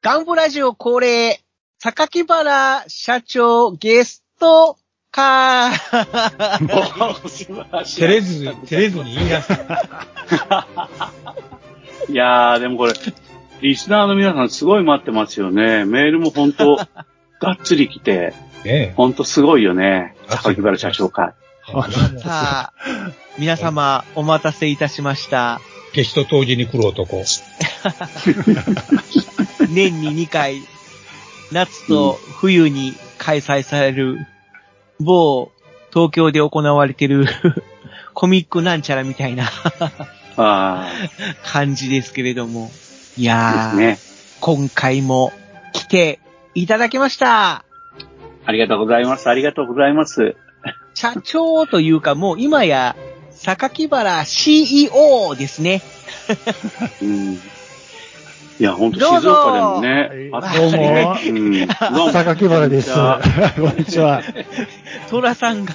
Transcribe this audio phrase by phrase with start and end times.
[0.00, 1.40] ガンプラジオ恒例、
[1.80, 4.78] 榊原社長ゲスト
[5.10, 5.72] か
[7.84, 9.54] 照れず、照れずに言いなさ
[12.08, 12.12] い。
[12.12, 12.92] いやー、でもこれ、
[13.60, 15.84] リスナーの皆さんすごい待ってますよね。
[15.84, 16.86] メールも本当が
[17.54, 18.34] っつり来て、
[18.64, 20.14] ね本当すごいよね。
[20.28, 21.32] 榊原社長会。
[22.22, 22.72] さあ、
[23.36, 25.60] 皆様お待たせいたしました。
[25.92, 27.24] 消しと当時に来る男。
[29.70, 30.62] 年に2回、
[31.52, 34.26] 夏と冬に開催される、
[35.00, 35.50] 某
[35.92, 37.26] 東京で行われてる
[38.14, 39.48] コミックなんちゃらみたいな
[40.36, 40.90] あ
[41.44, 42.70] 感じですけれども。
[43.16, 43.98] いあ、やー、ね。
[44.40, 45.32] 今回も
[45.72, 46.20] 来て
[46.54, 47.64] いただきました。
[48.44, 49.28] ありがとうございます。
[49.28, 50.36] ありがとうございます。
[50.94, 52.96] 社長というかもう今や、
[53.32, 55.82] 榊原 CEO ですね。
[57.02, 57.38] うん。
[58.60, 61.16] いや、本当静岡でもね、はいあったしね。
[61.28, 61.52] うん。
[61.52, 62.92] どうも榊原です。
[62.92, 64.20] こんにちは。
[65.10, 65.74] トラさんが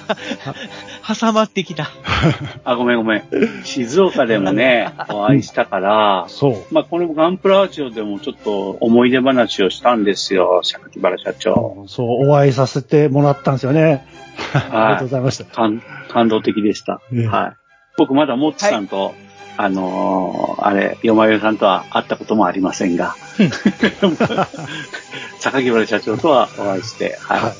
[1.18, 1.88] 挟まってきた。
[2.64, 3.22] あ、ごめんごめん。
[3.64, 6.74] 静岡でもね、お会いしたから、そう。
[6.74, 11.86] まあ、このガンプラジオでもちょっと思い出話をしたんですよ、榊原社長。
[11.88, 14.04] そう、お会いさせてもらったんですよね。
[14.52, 15.44] ありがとうございました。
[15.46, 17.00] 感感動的でした。
[17.14, 17.52] ええはい。
[17.96, 19.14] 僕まだモッチさんと、
[19.56, 23.14] あのーあれ、よまよさんとは会ったこともありませんが、
[25.40, 27.40] 榊原社長とはお会いして、はい。
[27.40, 27.54] はい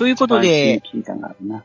[0.00, 1.62] ということで、聞いたんだろうな。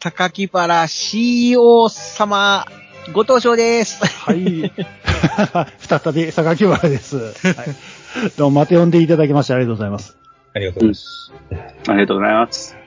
[0.00, 2.64] 榊原 CEO 様、
[3.12, 4.02] ご登場です。
[4.02, 4.72] はい。
[5.78, 7.18] 再び、榊原です。
[7.18, 7.66] はい。
[8.38, 10.16] どうも、また呼んでいただきましてありがとうございます。
[10.54, 11.32] ありがとうございます。
[11.88, 12.77] ありがとうございます。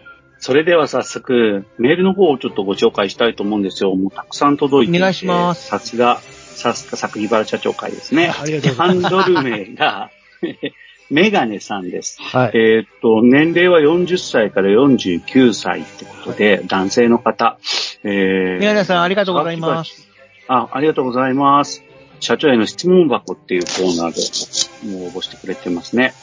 [0.42, 3.96] それでは早速、メールの方をちょっとご紹介したいと思うんですよ。
[3.96, 5.00] もうたくさん届いていて。
[5.00, 8.34] お願いしますさすが、さすが榊原社長会ですね。
[8.38, 9.16] ありがとうござハいます。
[9.16, 10.10] ンドル名が、
[11.12, 12.18] メガネさんです。
[12.20, 12.52] はい。
[12.56, 17.60] えーっと、年齢は40歳から49歳ってことで、男性の方。
[18.04, 20.10] えー宮根さん、ありがとうございます。
[20.48, 21.84] あ、ありがとうございます。
[22.20, 26.14] 社長への質問箱っていうコーナーでもう応募してくれてますね。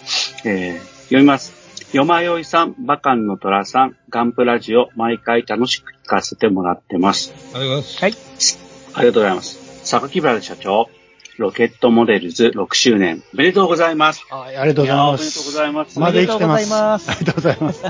[0.45, 1.58] えー読みます。
[1.93, 7.33] よまよいさん、バカンの虎さん、ガンプラジオ、毎回楽しく聞かせてもらってます。
[7.55, 8.03] ありがとうございます。
[8.03, 8.13] はい。
[8.13, 9.81] ありがとうございます。
[9.85, 10.91] 榊原社長、
[11.39, 14.23] ロケットモデルズ6周年、おめでとうございます。
[14.29, 15.47] はいありがとうございやーおめでとうます。
[15.47, 15.99] ございます。
[15.99, 16.75] まだ生きてます。
[16.75, 17.81] あありがとうございます。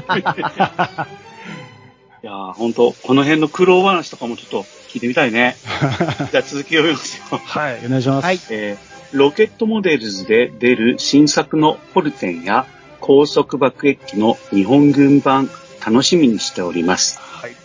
[2.23, 5.57] いやー、ほんと、 この辺の苦労話とかもちょっと聞いてみたいね。
[6.31, 7.41] じゃあ続き読みますよ。
[7.45, 8.25] はい、お願いします。
[8.25, 8.39] はい。
[8.51, 12.67] えーロケットモデルズで出る新作のホルテンや
[13.01, 15.49] 高速爆撃機の日本軍版
[15.85, 17.19] 楽しみにしております。
[17.21, 17.57] はい。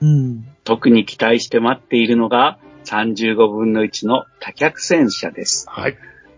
[0.00, 0.46] うん。
[0.64, 5.66] 特に期待して待っているのが35分の1の多脚戦車です。
[5.68, 5.96] はい。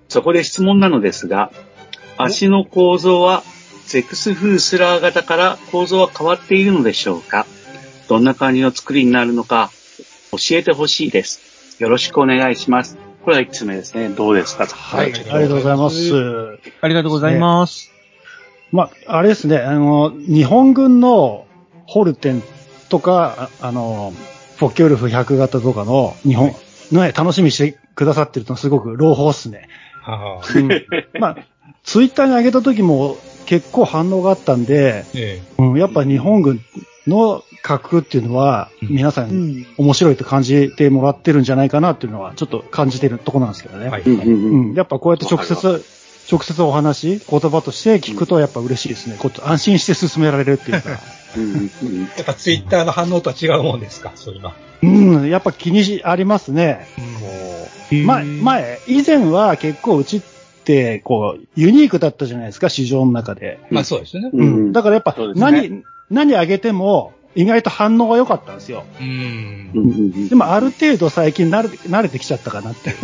[0.08, 1.50] そこで質問なのですが、
[2.16, 3.42] 足の構造は
[3.86, 7.46] ゼクスフースラー型から構造は変わっているのでしょうか？
[8.08, 9.70] どんな感じの作りになるのか
[10.30, 11.82] 教えてほしいです。
[11.82, 12.98] よろしくお願いします。
[13.24, 14.10] これは1つ目ですね。
[14.10, 14.66] どうですか？
[14.66, 15.12] はい。
[15.12, 16.58] ありがとうございます。
[16.82, 17.93] ありがとうございます。
[18.74, 21.46] まあ、あれですね、あの、日本軍の
[21.86, 22.42] ホルテン
[22.88, 24.12] とか、ああの、
[24.56, 26.50] フォッケウルフ100型とかの日本、
[26.90, 29.68] ね、楽しみにしてくださってるのすごく朗報っすね。
[30.02, 30.68] はあ、うん、
[31.20, 31.36] まあ、
[31.84, 36.60] ツイッターに上げた時も結構反応があったんで、えうん、やっぱ日本軍
[37.06, 39.66] の格っていうのは、うん皆さうんん。
[39.78, 43.86] 面白いと感じてもらってるんじゃないかなっていうのは、ちょっと感じてるところなんですけどね。
[43.86, 44.02] えはい。
[44.02, 45.84] うん、やっぱこうやって直接、
[46.30, 49.16] 直接お話、言葉として聞くとやっぱ嬉しいですね。
[49.18, 50.90] こう安心して進められるっていうか。
[50.90, 50.96] や
[52.22, 54.12] っぱツイッターの反応とは違うもんですか？
[54.14, 54.54] そういうのは。
[54.82, 56.86] うん、やっぱ気にし、ありますね。
[57.90, 60.22] 前、前、以前は結構うちっ
[60.64, 63.60] て、こう、ユニークだったじゃないですか、市場の中で。
[63.70, 64.30] まあそうですよね。
[64.32, 64.72] うんうん。
[64.72, 68.84] だからやっぱね何、何あげても、意外と反応が良かったんですよ。
[69.00, 70.28] うん。
[70.28, 72.94] でもある程度最近慣れ慣れてきちゃったかなって。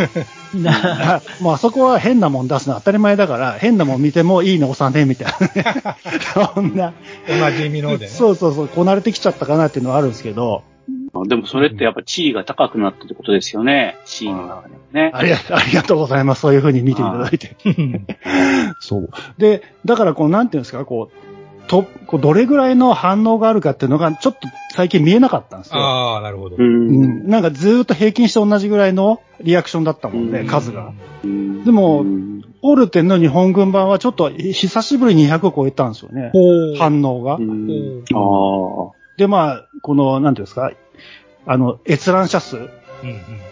[0.57, 5.97] なもう あそこは変なもん出すの当たり前だから、変なもん見てもいいの押さねえみたいな。
[6.55, 6.93] そんな。
[7.29, 8.09] おなじみのでね。
[8.09, 10.63] そうそうそう、こなれてきちゃったかなっていうのはあるんですけど、
[11.13, 13.97] あでもそれってやっぱ地位が高くなったってことですよね。
[14.05, 15.11] 地位の中でもね。
[15.13, 16.43] ありがありがとうございます。
[16.43, 17.57] そういうふうに見ていただいて。
[18.81, 19.11] そう。
[19.39, 21.30] で、だからこう、なんていうんですか、こう、
[21.71, 25.81] と、こうどれぐらいの反応があるかっていうのが、ちょっと最近見えなかったんですよ。
[25.81, 26.57] ああ、なるほど。
[26.57, 26.59] う。
[26.59, 27.29] うんん。
[27.29, 30.93] なんかずーっと平均して同じぐらいのリアクションだったもんね、うん数が。
[31.23, 36.31] うんでもうんオールテンの日本軍版はちょっと久しぶりに200を超えたんですよね。
[36.33, 36.41] ほ
[36.75, 36.77] う。
[36.77, 37.41] 反応がう。
[37.41, 38.93] んああ。
[39.17, 40.73] で、まあ、この、なんていうんですか、
[41.47, 42.69] あの、閲覧者数、うん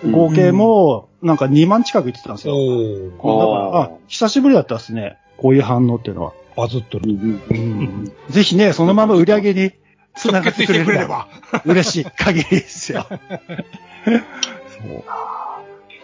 [0.04, 2.54] うん合計も、なんか2万近くいってたんですうん。
[2.54, 3.12] よ。
[3.20, 5.16] おだから、あ、久しぶりだったですね。
[5.38, 6.32] こういう反応っていうのは。
[6.58, 6.62] ー。
[6.62, 7.10] バズっとる。
[7.10, 9.72] うんうんぜひね、そのまま売り上げに
[10.16, 11.28] 繋がってくれれば
[11.64, 13.06] 嬉しい限りですよ。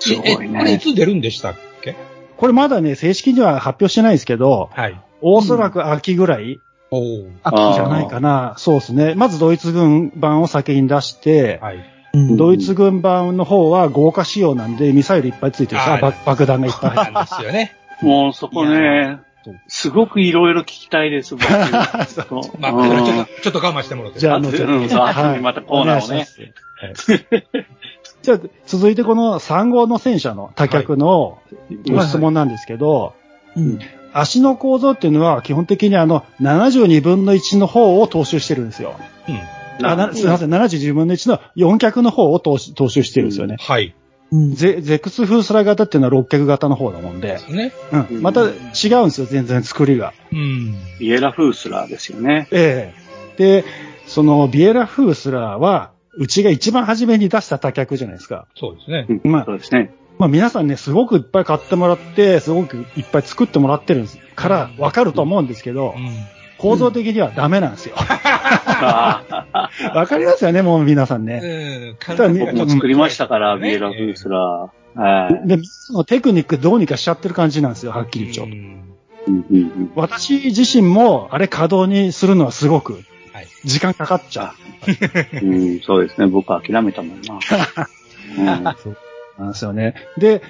[0.01, 0.79] すごいえ、これいね。
[0.79, 1.97] つ出るんでしたっけ？
[2.37, 5.01] これまだね、正式には発表してないですけど、はい。
[5.21, 6.59] おそらく秋ぐらい
[6.91, 7.31] おー。
[7.43, 8.55] 秋じゃないかな。
[8.59, 9.15] そうですね。
[9.15, 11.77] まずドイツ軍版を先に出して、はい。
[11.77, 17.73] うんドイツ軍版の方は豪華仕様なんで、ミサイルいっぱいついてるし、あーあ爆爆弾がいっぱい入ってなんですよね。
[18.03, 19.25] もうそこねそう、
[19.69, 24.19] すごくいろいろ聞きたいです、 まあ、うんちょっと、ちょっと我慢してもらって。
[24.19, 26.27] じゃあ、あ後ほどうんそう後にまたコーナーをね。
[28.23, 31.39] じゃあ、続いてこの3号の戦車の多脚の
[31.91, 33.15] ご質問なんですけど、
[33.57, 33.79] うん。
[34.13, 38.95] 足の構造っていうのは基本的にあの72分の1の方を踏襲してるんですよ。
[40.15, 43.57] すみません、72分の1の4脚の方を踏襲踏襲してるんですよね。
[43.59, 43.95] はい。
[44.35, 47.73] うんゼゼクスフースラー型っていうのは6脚型の方だもんで、ね。
[48.11, 50.13] うん、また違うんですよ、全然作りが。
[50.33, 50.75] うん。
[50.99, 52.49] ビエラフースラーですよね。
[52.51, 53.05] ええ
[53.37, 53.65] で、
[54.07, 58.47] そのビエラフースラーは、うちが一番初めに出した多脚じゃないですか。
[58.57, 59.07] そうですね。
[59.09, 59.95] うんまあそうですね。
[60.19, 66.34] まあ皆さんね、すごくいっぱい買ってもらって、すごくいっぱい作ってもらってるんですから、わかると思うんですけどう、ん。
[66.65, 67.95] 構造的にはダメなんですよ。
[69.95, 71.97] わかりますよね、もう皆さんね。
[72.09, 72.39] うん。
[72.39, 74.99] 僕も作りましたから、うんビエラフースラー。
[74.99, 75.47] はい。
[75.47, 75.59] で、
[76.07, 78.49] テクニックどうにかしちゃってる感じなんですよ、はっきり言っちゃう
[79.95, 82.95] 私自身も、あれ稼働にするのはすごく
[83.35, 83.47] はい。
[83.65, 84.55] 時間かかっちゃ
[85.43, 85.47] う。
[85.47, 86.29] うん、そうですね。
[86.29, 87.39] 僕は諦めたもんな。
[89.39, 89.97] なんですよね。
[90.17, 90.41] で、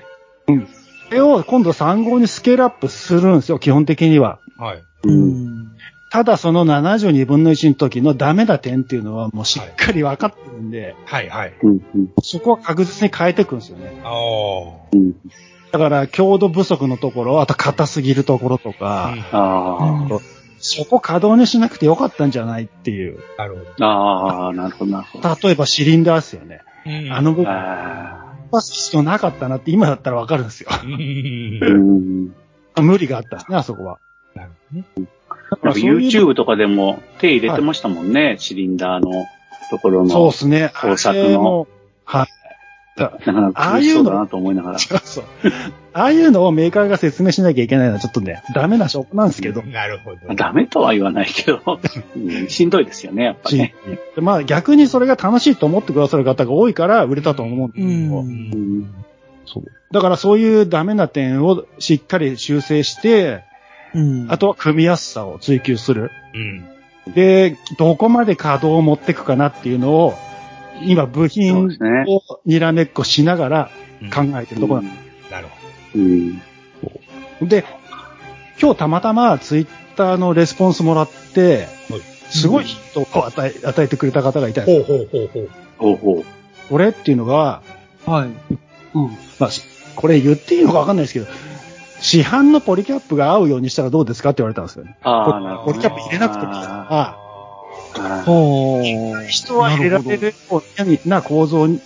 [0.46, 0.68] うん。
[1.08, 4.38] それを今度3号にスケールアップするんですよ、基本的には。
[4.56, 4.82] はい。
[5.04, 5.63] うん
[6.14, 11.28] ただその72分の1の時のダメな点っていうのはもうしっかり分かってるんで、はい。
[11.28, 11.54] はい。
[12.22, 14.00] そこは確実に変えていくんですよね。
[14.04, 14.12] ああ。
[14.92, 15.16] うん
[15.72, 20.06] だから強度不足のところ、あと硬すぎるところとか、あ
[20.60, 23.18] そこ稼働にしなくてよかったんじゃないっていう。
[23.36, 25.36] なるほあ、ああ、なるほど、なるほど。
[25.42, 26.60] 例えばシリンダーですよね。
[26.86, 26.92] ど。
[26.92, 30.70] うんあの部分、あは必要なかったなって今だったらわかるんですよ。
[32.80, 33.98] 無理があったんですね、あそこは。
[34.36, 35.08] なるほどね。
[35.62, 39.26] YouTube とかでも手入れてましたもんね、シリンダーの
[39.70, 40.10] ところの。
[40.10, 40.72] そうですね。
[40.80, 41.66] 工作の
[42.04, 42.28] はい。
[42.96, 44.78] だなかなか苦しそうだなと思いながら。
[44.78, 45.24] そうそう。
[45.92, 49.62] ああいうのをメーカーが説明しなきゃいけないのはちょっとね、ダメな証拠なんですけど。
[49.62, 50.34] なるほど。
[50.34, 51.60] ダメとは言わないけど、
[52.16, 53.74] うんしんどいですよね、やっぱしね。
[54.14, 58.94] でまあ逆にそれが楽しいと思ってくださる方が多いから売れたと思うんですけど、うんうん
[59.46, 63.44] そうだからそういうダメな点をしっかり修正して、
[63.94, 66.10] うんあとは組みやすさを追求する。
[67.06, 67.12] うん。
[67.12, 70.14] で、どこまで稼働を持っていくかなっていうのを、
[70.82, 71.68] 今部品。
[72.06, 73.70] をにらめっこしながら
[74.02, 75.54] うん考えてるところなんでなるほ
[75.96, 76.42] うん
[77.40, 77.48] す。
[77.48, 77.64] で、
[78.60, 79.66] 今日たまたまツイッ
[79.96, 84.72] ターのレスポンスもらって、はいすごいヒットを与え、与えてくれた方がいたんど。
[84.72, 84.98] ですよ。
[84.98, 85.46] ほうほうほう
[85.78, 85.96] ほう。
[85.96, 86.24] ほうほう。
[86.68, 87.62] これっていうのが、
[88.06, 88.28] はい。
[88.94, 89.16] うん。
[89.38, 89.62] まあ、し
[89.94, 91.26] これ言っていいのかわかんないですけど、
[92.04, 94.94] 市販のポリキャップが合うようにしたらどうですかって言われたんですよね。
[95.02, 95.72] ああ、なるほど。
[95.72, 97.18] ポリキャップ入れなくてもいいああ
[97.96, 99.26] あほう。
[99.26, 100.62] 人は入れられるよ
[101.04, 101.80] うな構造に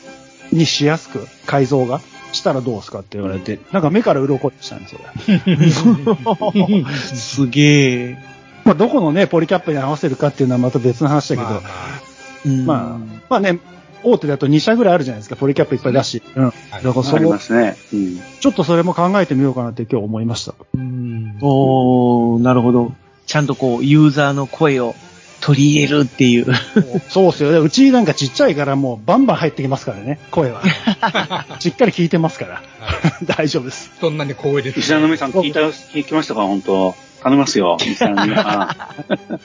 [0.50, 2.00] にしやすく改造が
[2.32, 5.00] したらどうですかって言われて、なんか目から鱗したんですよ。
[7.14, 8.18] すげえ。
[8.64, 11.58] まあ、どこのね、ポリキャップに合わせるかっていうのはまた別の話だけど、まあ
[12.66, 12.98] ままあ
[13.28, 13.60] まあね、
[14.02, 16.22] 大手だと2社ぐらいあるじゃないですか、ポリキャップいっぱい出し。
[16.34, 16.42] うん。
[16.42, 17.76] だはいからそこありま、すね。
[17.92, 18.20] うん。
[18.40, 20.54] ちょっとそれも考えてみようかなって今日思いました。
[20.74, 21.38] うん。
[21.40, 22.92] おー、なるほど。
[23.26, 24.94] ちゃんとこう、ユーザーの声を
[25.40, 26.46] 取り入れるっていう。
[27.08, 27.58] そうっすよね。
[27.58, 30.62] うちなんかちっちゃいからもうバンバン入ってきますからね、声は。
[31.60, 32.54] しっかり聞いてますから。
[32.54, 32.60] は
[33.22, 33.90] い大丈夫です。
[34.00, 34.80] そんなに光栄です。
[34.80, 36.42] 石田の皆さん聞いた、聞きましたか？
[36.42, 37.76] 本当頼みますよ。
[37.80, 38.76] 石田の皆さ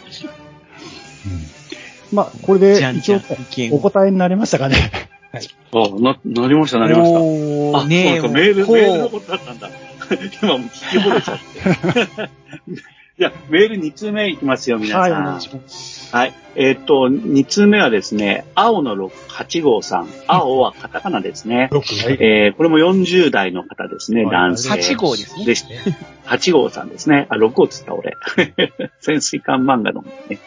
[2.13, 3.19] まあ、これで一応
[3.71, 4.75] お答えになりましたかね。
[4.75, 5.77] ん。
[5.77, 7.79] おな、なりました、なりました。
[7.79, 9.69] あ、ねえ、そうか、メール、メールのことだったんだ。
[10.41, 12.43] 今もう聞き惚れちゃって。
[13.19, 15.01] じゃあ、メール2通目いきますよ、皆さん。
[15.01, 16.15] はい、お願いします。
[16.15, 16.33] はい。
[16.55, 20.07] えーっと、2通目はですね、青の6 8号さん。
[20.27, 21.69] 青はカタカナですね。
[21.71, 22.17] 6、はい。
[22.19, 24.69] えー、これも40代の方ですね、はい男性。
[24.71, 25.65] 8号ですねでし
[26.25, 27.27] 8号さんですね。
[27.29, 28.17] あ、6号っつった俺。
[28.99, 30.39] 潜水艦漫画の、ね。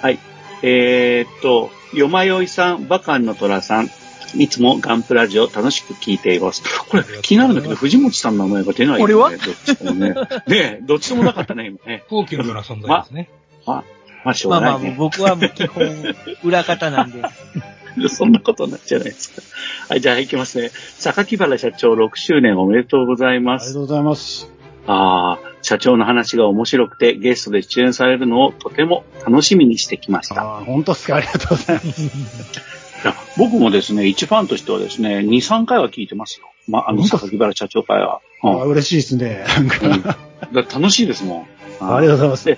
[0.00, 0.18] はい。
[0.62, 3.88] えーっと、よまよいさん、バカンの虎さん、
[4.36, 6.62] いつもガンプラジオ楽しく聞いています。
[6.88, 9.04] これ気になるんだけど、藤本さんの名前が出ない、ね。
[9.04, 9.30] 俺は？
[9.30, 10.14] どっちともね。
[10.46, 12.04] ねえどっちともなかったね、今ね。
[12.08, 13.30] 高級のような存在ですね。
[13.66, 13.84] ま
[14.32, 14.96] あ、しょうまあまあ、がないね。
[14.98, 17.22] 僕はもう基本、裏方なんで。
[18.08, 19.42] そんなことになっちゃうじゃないですか。
[19.88, 20.70] はい、じゃあ行きますね。
[20.98, 23.64] 榊原社長6周年おめでとうございます。
[23.64, 24.52] ありがとうございます。
[24.86, 25.38] ああ、
[25.68, 30.40] 社長の話が面白くてゲストで出演されるのをとても楽しみにしてきました。
[30.40, 32.02] ああ、本当っすかありがとうございます。
[32.02, 32.06] い
[33.04, 36.48] や僕もですね、一ファンとしてはですね、2、3回は聞いてますよ。
[36.68, 38.20] まあ、あの、榊原社長会は。
[38.42, 39.44] うんあ嬉しいですね。
[39.46, 41.46] なんかうんだ楽しいですも
[41.82, 41.96] ん。
[41.96, 42.56] ありがとうござい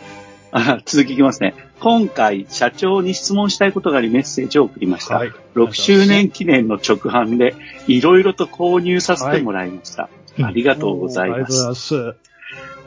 [0.53, 0.85] ます。
[0.85, 1.55] 続きいきますね。
[1.81, 5.17] 今回、社長に質問したいことがありメッセージを送りました。
[5.17, 5.33] はい。
[5.57, 7.57] 6周年記念の直販で、
[7.89, 10.11] いろいろと購入させてもらいました。
[10.39, 11.59] いありがとうございありがとうご。
[11.59, 12.30] ざいます。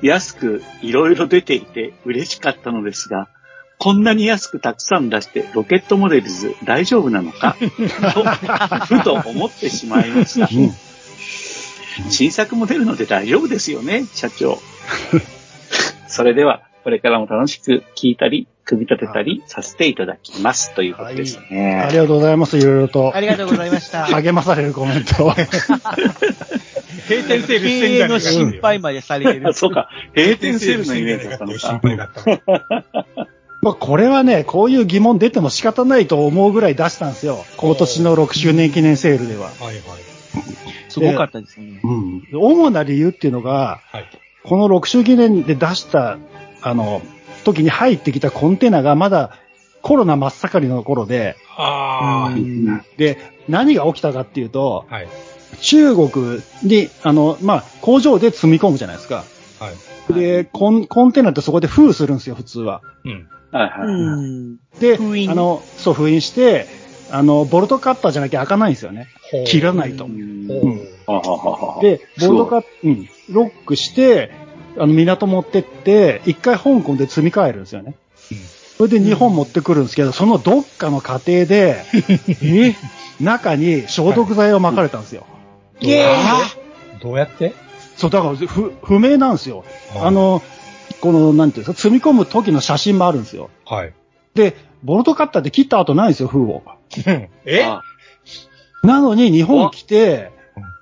[0.04, 3.30] 安くいろいろ出ていて嬉しかったのですが、
[3.80, 7.58] こんなに安くたくさん出してロケットモデルズ大丈夫なのか？
[8.14, 8.24] と、
[8.86, 10.48] ふと思ってしまいました。
[10.54, 10.72] うん。
[12.10, 14.60] 新作も出るので大丈夫ですよね、社長。
[16.08, 20.74] それでは、これからも楽しく聞いたり、組み立てたりさせていただきます。
[20.74, 21.82] ということですね。
[21.82, 22.58] ありがとうございます。
[22.58, 23.20] いろいろとあ。
[23.20, 24.06] りがとうございました。
[24.06, 25.34] 励まされるコメントを。
[27.08, 29.54] 閉店セール経してんじゃねえか営の心配までされてるあ。
[29.54, 31.80] そうか、閉店セールのイメージだったの心か。
[31.88, 33.28] 配があった。
[33.62, 37.46] まあ、これはね、こういう疑問出ても仕方ないと思うぐらい出したんですよ。
[37.56, 39.44] 今年の6周年記念セールでは。
[39.44, 39.78] はいはい。
[40.90, 41.80] すごかったですね。
[41.84, 42.28] うん。
[42.34, 44.06] 主な理由っていうのが、はい。
[44.44, 46.18] この6周記念で出した、
[46.62, 47.02] あの、
[47.46, 49.38] 時に入ってきたコンテナがまだ
[49.82, 53.18] コロナ真っ盛りの頃で、ああ、うんで、
[53.50, 55.08] 何が起きたかっていうと、はい。
[55.62, 59.26] 中国に、あの、まあ、工場で積み込むじゃないですか。
[59.60, 59.72] は
[60.10, 60.14] い。
[60.14, 62.82] で、コンコンテナってそこで封するんですよ、普通は。
[63.06, 63.28] うん。
[63.52, 63.88] はいはい。
[63.88, 64.58] うん。
[64.80, 66.68] で、封印あの、そう、封印して、
[67.10, 69.08] あの、ボルトカッターじゃなきゃ開かないんですよね。
[69.46, 70.06] 切らないと
[71.82, 74.32] で、ボルトカッ、うん、ロックして、
[74.78, 77.96] あの、港持ってって、一回香港で積み替えるんですよね。
[78.78, 81.86] それで日本持ってくるんですけど、そのどっかの過程で、
[82.42, 82.76] え？
[83.22, 85.26] 中に消毒剤を巻かれたんですよ。
[85.80, 87.53] イェーイどうやって？
[87.96, 89.65] そう、だから不、不明なんですよ。
[89.96, 90.42] あ、の、
[91.01, 93.50] この、なんていうんですか、積み込む時の写真もあるんですよ。
[93.65, 93.94] はい。
[94.34, 96.63] で、ボルトカッターで切った後ないんですよ、封を。
[97.46, 97.63] え？
[97.63, 97.82] あ。
[98.84, 100.32] なのに日本来て、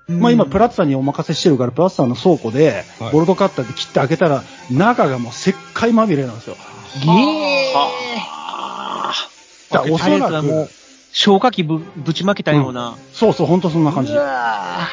[0.08, 0.20] うん。
[0.20, 6.56] まあ今プラッツァーにお任せしてるから、プラッツァーの倉庫ではい、ボルトカッターで切って開けたら、中がもう石灰まみれなんですよ。
[7.04, 7.14] イエー
[7.70, 9.12] イは
[9.70, 10.70] だからおそらく、はもう、
[11.12, 12.96] 消火器ぶぶちまけたような。
[13.12, 14.16] そうそう、本当そんな感じう。
[14.16, 14.88] わ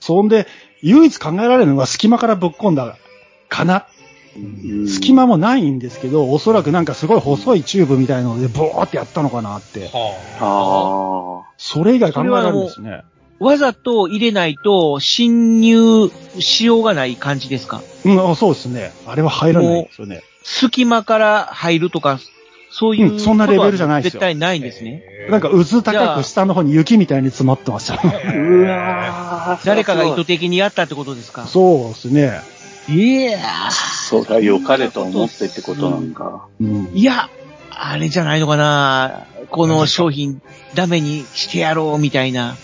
[0.00, 0.46] そんで、
[0.82, 2.98] 唯一考えられるのが隙間からぶっ込んだ
[3.48, 3.86] かな。
[4.36, 9.88] うん隙間もないんですけど、おそらくなんかすごい細いチューブみたいなので、ボーってやったのかなって。
[9.92, 13.04] はあそれ以外考えられるんですね。
[13.38, 17.80] わざと入れないと侵入しようがない感じですか？
[18.04, 18.92] うん、あそうですね。
[19.06, 20.22] あれは入らないですよね。
[20.42, 22.18] 隙間から入るとか、
[22.76, 24.58] そういう、うんそんなレベルじゃないですよ絶対ないあ。
[24.58, 25.04] んですね。
[25.30, 27.94] なんか渦高く下の方に雪みたいに詰まってました。
[27.94, 27.98] あ。
[28.34, 31.46] うわー誰かが意図的にやったってことですか？
[31.46, 32.40] そうですね。
[32.88, 33.38] いや
[33.70, 36.46] そうだ、良かれと思ってってことなんか。
[36.60, 37.30] うんいや、
[37.70, 40.42] あれじゃないのかなこの商品
[40.74, 42.56] ダメにしてやろうみたいな。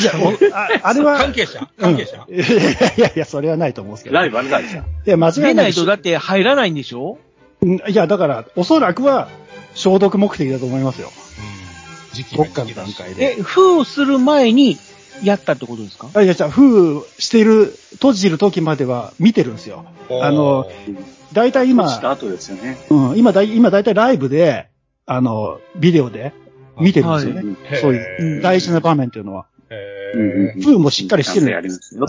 [0.00, 1.66] いや、おああれは、関係者？
[1.80, 2.24] 関係者？
[2.28, 4.16] うんいやいやいや、それはないと思うんですけど。
[4.16, 4.84] ライバルだじゃん。
[4.84, 7.12] いや、間違いな出ないいとだって入らないんでしょ？
[7.22, 7.27] うん
[7.62, 9.28] いや、だから、おそらくは
[9.74, 11.08] 消毒目的だと思いますよ。
[11.08, 12.14] うん。
[12.14, 13.42] 時期どっかの段階え、で。
[13.42, 14.76] 封する前に
[15.22, 16.08] やったってことですか？
[16.14, 19.84] あいや、じゃあ、封してる、閉じる時までは見てるんですよ。
[20.22, 20.66] あの、
[21.32, 22.78] だいたい今、落ちた後ですよね。
[22.90, 24.68] うん、今だい、今だいたいライブで、
[25.06, 26.32] あの、ビデオで
[26.78, 27.56] 見てるんですよね。
[27.68, 29.46] はいそういううん大事な場面っていうのは。
[30.62, 32.06] 封もしっかりしてるちゃんとやりますよ。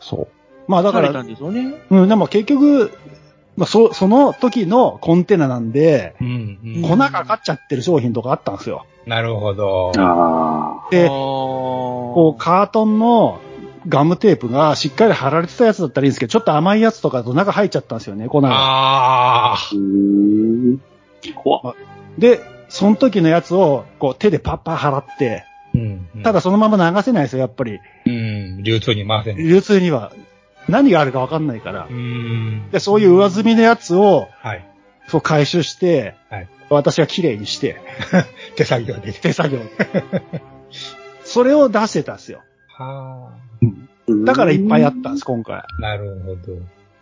[0.00, 0.28] そう。
[0.66, 1.74] まあだからされた、んですよね。
[1.90, 2.90] うん、でも結局、
[3.58, 8.86] まあそ、その時のコンテナなんで、うんうん粉かかっちゃってる商品とかあったんですよ。
[9.04, 9.92] なるほど。
[9.96, 13.40] あで、ここう、カートンの
[13.88, 18.50] ガムテープがしっかり貼られてたやつだったらいいんですけど、ちょっと甘いやつとかだと中入っちゃったんですよね、粉が。
[18.52, 19.58] ああ。
[22.16, 27.78] で、その時のやつを、こう、手でパッパ払って、うんうんただそのまま流せないですよ、やっぱり。
[28.06, 29.36] うん、流通に回せん。
[29.36, 30.12] 流通には。
[30.68, 31.92] 何があるかわかんないからう。
[31.92, 32.70] ん。
[32.70, 34.64] で、そういう上積みのやつを、はい。
[35.06, 37.80] そう回収して、はい私が綺麗にして、
[38.56, 39.12] 手作業で。
[39.12, 39.66] 手作業で。
[41.24, 42.42] それを出してたんですよ。
[42.76, 43.30] は
[44.26, 45.56] だからいっぱいあったんです、今回。
[45.56, 45.66] あ。
[45.80, 46.58] なるほど。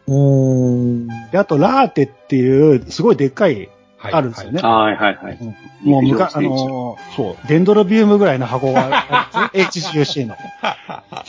[0.08, 1.30] おー。
[1.32, 4.60] で、あと、ラーテっていう、すごいでっかいあるんですよね。
[4.60, 5.38] はいはいはい。
[5.82, 10.36] もう昔、あのーそう、デンドロビウムぐらいの箱があるんですね HCC の。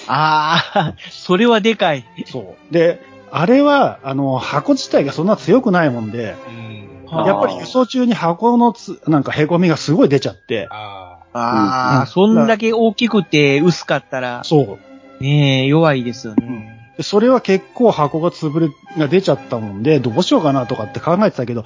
[0.07, 2.05] ああ、それはでかい。
[2.25, 2.73] そう。
[2.73, 7.25] で、あれは、あの、箱自体がそんな強くないもんで、うん。
[7.25, 14.77] やっぱり輸送中に箱のつ、なんか凹みがすごい出ちゃって、あああ、うんそんだけ大きくて薄かったら、そ
[15.19, 15.23] う。
[15.23, 16.93] ねえ、弱いですよね。
[16.97, 21.63] でそれは結構箱が潰れ、が出ちゃったもんで、どうしようかなとかって考えてたけど、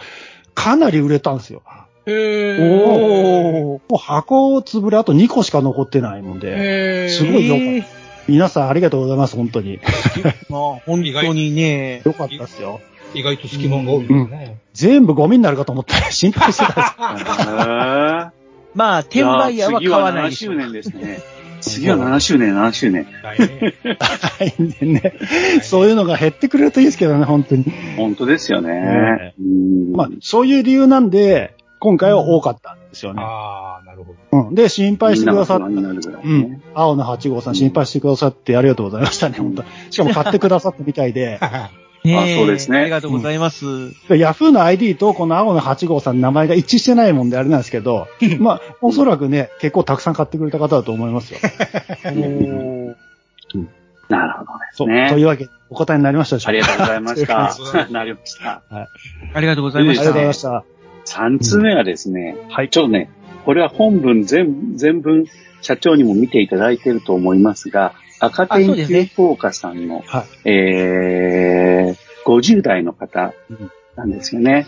[0.53, 1.62] かなり売れたんですよ。
[1.65, 1.88] あ。
[2.05, 9.79] へおもう箱を潰れあと2個しか残ってないもんで、へすごいよかったええ皆さんありがとうございます、本当に。
[10.50, 12.01] まあ、本当にね。
[12.05, 12.79] よかったですよ。
[13.13, 14.58] 意外と隙間が多いですね。
[14.74, 18.41] 全部ゴミになるかと思ったら心配してたんです へ
[18.74, 21.20] まあ、転売屋は買わないでしょ次は7周年ですね。
[21.62, 23.08] 次は7周年、7周年。
[23.24, 23.74] 来年
[24.39, 25.13] 来年ね。
[25.62, 27.65] そういうのが減ってくれるといいですけどね、本当に。
[27.98, 29.34] 本当ですよねね。
[29.39, 33.22] うんまあ、そういう理由なんで、今回は多かったんですよね。
[33.24, 34.48] ああ、なるほど。
[34.50, 34.56] うん。
[34.56, 35.68] で、心配してくださった。
[35.68, 36.62] ねうん。
[36.74, 41.39] 青の8号さん心配してくださってありがとうございましたね、本当しかも買ってくださったみたいで。
[42.03, 43.65] ねあそうですねありがとうございます。
[44.10, 48.08] ヤフーの ID とこの青の8号さんの名前が一致してないもんであれなんですけど、
[48.39, 51.39] まあ、おそらくね、結構たくさん買ってくれた方だと思いますよ。
[54.10, 54.88] なるほどそう。
[54.89, 55.10] ね。
[55.10, 57.93] というわけで、お答えになりましたでしょありがとうございましありがとうございまた。
[57.93, 58.62] なりました。
[59.34, 60.01] ありがとうございました。
[60.01, 60.63] ありがとうございました。
[61.05, 62.70] 3つ目はですね、はい。
[62.70, 63.10] ちょっとね、
[63.46, 65.25] これは本文全全文
[65.62, 70.50] 社長にも見ていただいていると思いますが、赤点そうですね球効果さんの、はい。
[70.50, 73.34] えー、50代の方
[73.96, 74.68] なんですよね。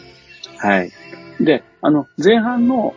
[0.58, 0.92] はい。
[1.40, 2.96] で、あの、前半の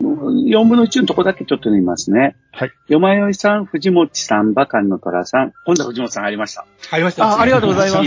[0.00, 2.36] 4分の1のとこだけちょっと読みますね。
[2.52, 2.70] はい。
[2.88, 6.66] よまよいさん、藤本さん、バカンの虎さん、今度は藤本さん入りました。
[6.90, 7.26] 入りました。
[7.26, 7.98] あありがとうございます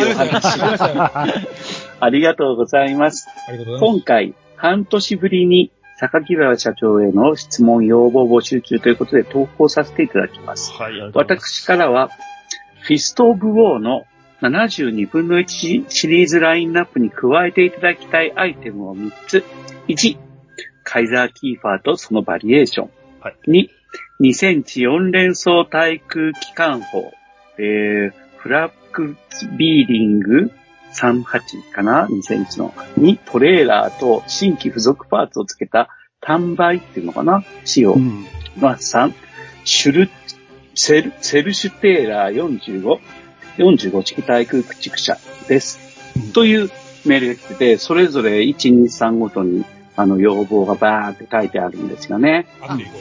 [1.99, 3.28] ありがとうございます。
[3.80, 10.71] 今回、半年ぶりに榊原社長への質問要望募集中ということで投稿させていただきます。
[10.71, 11.11] はい。
[11.13, 12.09] 私からは、
[12.81, 14.05] フィスト・オブ・ウォーの
[14.41, 19.43] 72分の1シリーズラインナップに加えていただきたいアイテムを3つ。
[19.87, 20.17] 1、
[20.83, 22.89] カイザー・キーファーとそのバリエーション。
[23.19, 23.69] はい2、
[24.21, 27.13] 2センチ4連装対空機関砲。
[27.59, 29.15] えー、フラッグ
[29.55, 30.51] ビーディング
[30.93, 32.73] 38かな ?2 センチの。
[32.99, 37.43] 2、トレーラーと新規付属パーツをつけた単売っていうのかな？
[37.65, 37.93] 仕様。
[37.93, 38.25] うん。
[38.58, 39.13] まあ、3、
[39.63, 40.10] シュル、
[40.75, 42.99] セル、セルシュテーラー45、
[43.58, 45.80] 45式対空駆逐車です。
[46.15, 46.69] うんという
[47.06, 49.63] メールが来てて、それぞれ1、2、3ごとに、
[49.95, 52.47] あの、要望がバーって書いてあるんですよね。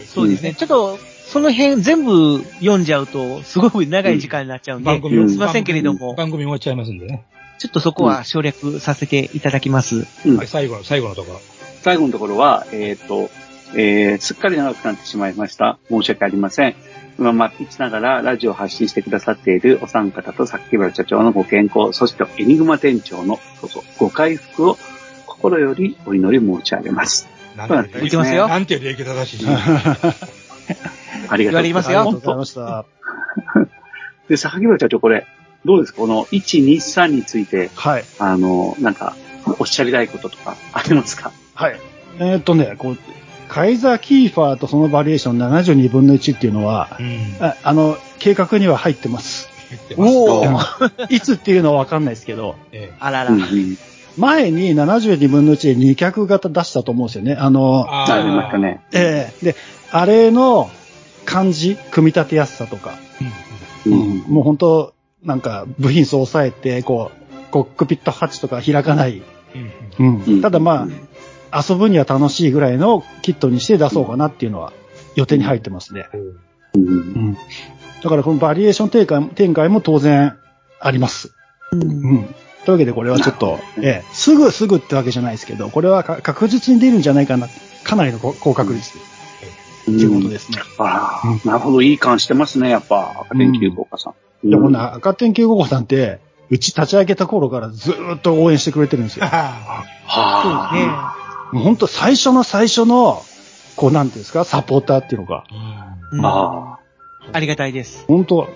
[0.06, 0.54] そうですね。
[0.54, 7.24] ちょっと、その辺全部読んじゃうと、すごく長い時間になっちゃうんで、番組をうんすいませんけれども、番組終わっちゃいますんでね。
[7.60, 10.06] ちょっとそこは省略させていただきます。
[10.24, 11.40] うんはい、最後の、最後のところ。
[11.82, 13.28] 最後のところは、えっ、と、
[13.74, 15.78] えー、すっかり長くなってしまいました。
[15.90, 16.74] 申し訳ありません。
[17.18, 23.38] 今、まあ、いつながらラジオを発信してくださっているお三方と榊原社長のご健康、そしてエニグマ店長の
[23.98, 24.78] ご回復を
[25.26, 27.28] 心よりお祈り申し上げます。
[27.56, 28.48] なんて言ってますよ。
[28.48, 29.46] なんて礼儀正しい。
[31.28, 31.82] ありがとうございます。
[31.82, 32.86] 言われますよありがとうございました。
[34.30, 35.26] で、榊原社長、これ、
[35.64, 35.98] どうですか？
[36.00, 38.04] この1、2、3について、はい。
[38.18, 39.16] あの、なんか、
[39.58, 41.32] おっしゃりたいこととかありますか？
[41.54, 41.78] はい。
[42.18, 42.98] えーっとね、こう、
[43.48, 47.36] カイザーキーファーとそのバリエーション72分の1っていうのは、うん。
[47.44, 49.48] ああの、計画には入ってます。
[49.70, 53.30] 言ってますおとー いつっていうのはわかんないですけど、ええあらら。
[53.30, 53.78] うんうん。
[54.18, 57.34] 前に72分の1で2脚型出したと思うんですよね。
[57.34, 58.80] あの、あありましたね。
[58.92, 59.56] ええで、
[59.92, 60.68] あれの
[61.24, 62.94] 感じ、組み立てやすさとか、
[63.86, 64.18] うんうん。
[64.28, 69.22] もう本当なんか部品数を抑えて、こう、コックピットハッチとか開かない。
[69.98, 70.86] うんただま
[71.50, 74.72] あ、遊ぶには楽しいぐらいのキットにして出そうかなっていうのは
[75.16, 76.08] 予定に入ってますね。
[76.74, 77.38] うんうん。
[78.02, 80.38] だからこのバリエーション展開展開も当然
[80.78, 81.32] あります。
[81.72, 81.84] うんう
[82.20, 82.34] ん。
[82.64, 87.48] というわけでこれはちょっと、ええ、すぐすぐってわけじゃないですけど、これはか確実に出るんじゃないかな。
[87.82, 88.98] かなりの高高確率
[89.88, 90.58] うんということですね。
[90.78, 94.14] ああ、なるほど、いい感してますね、やっぱ、赤点球効果さん。
[94.44, 99.26] いや、こんうんな赤点9号さんって、うち立ち上げた頃からずーっと応援してくれてるんですよ。
[99.26, 100.86] ははそうね。
[101.52, 103.22] もう本当最初の最初の、
[103.76, 106.28] こうなんていうんですか、サポーターっていうのが、あうんあ。
[106.28, 106.78] あ
[107.32, 108.04] ありがたいです。
[108.08, 108.48] 本当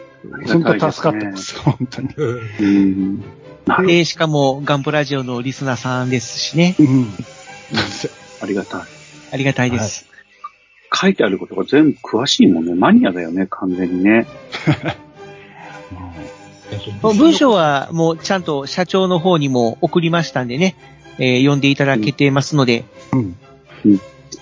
[0.47, 2.09] 本当助かってます、本当に。
[2.09, 4.05] うん。
[4.05, 6.75] しかも、ガンプラジオのリスナーさんですしね。
[6.79, 7.09] うん。
[8.42, 8.83] ありがたい。
[9.33, 10.07] ありがたいです。
[10.92, 12.75] 書いてあることが全部詳しいもんね。
[12.75, 14.27] マニアだよね、完全にね。
[17.03, 20.77] 文章はもうちゃんと社長の方にも送りましたんでね、
[21.19, 23.37] えー読んでいただけてますので、うん。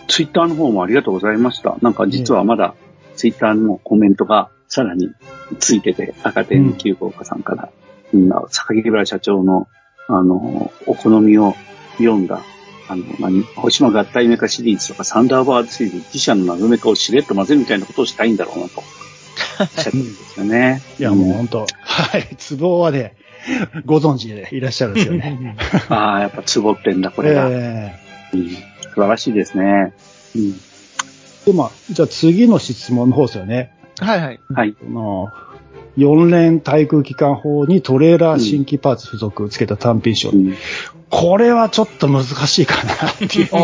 [0.08, 1.76] ツイッターの方もありがとうございました。
[1.80, 2.74] なんか実はまだ
[3.16, 5.10] ツイッターのコメントがさらに
[5.58, 7.70] ついてて、赤点9号家さんから、
[8.14, 9.68] うん、坂木原社長の、
[10.08, 11.54] あの、お好みを
[11.98, 12.40] 読んだ、
[12.88, 18.82] あの、何、星間合体メカシリーズとかサンダーバードシリーズ、自社の謎メカをしれっと混ぜるみたいなことをしたいんだろうなと。
[19.66, 20.82] しゃるんですよね。
[20.98, 23.16] いや、もう本当、はい、ツボはね、
[23.84, 25.56] ご存知でいらっしゃるんですよね。
[25.90, 25.94] うん。
[25.94, 27.48] ああ、やっぱツボってんだ、これが。
[27.50, 28.00] え
[28.34, 29.94] うん素晴らしいですね。
[30.36, 30.42] うん。
[30.42, 33.72] ーで、まあ、じゃあ次の質問の方ですよね。
[33.98, 34.40] はいはい。
[34.54, 34.76] はい。
[35.96, 40.30] 4連対空機関砲にトレーラー新規パーツ付属つけた単品賞。
[40.30, 40.54] うん
[41.14, 43.48] これはちょっと難しいかなっていう。
[43.52, 43.58] うん。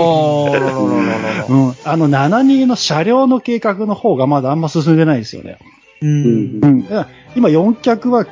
[1.83, 5.59] あの、72の車両の計画の方がまだあんま進んでないですよね。
[6.03, 6.61] うん。
[6.63, 6.87] うん。
[7.35, 8.27] 今4脚は、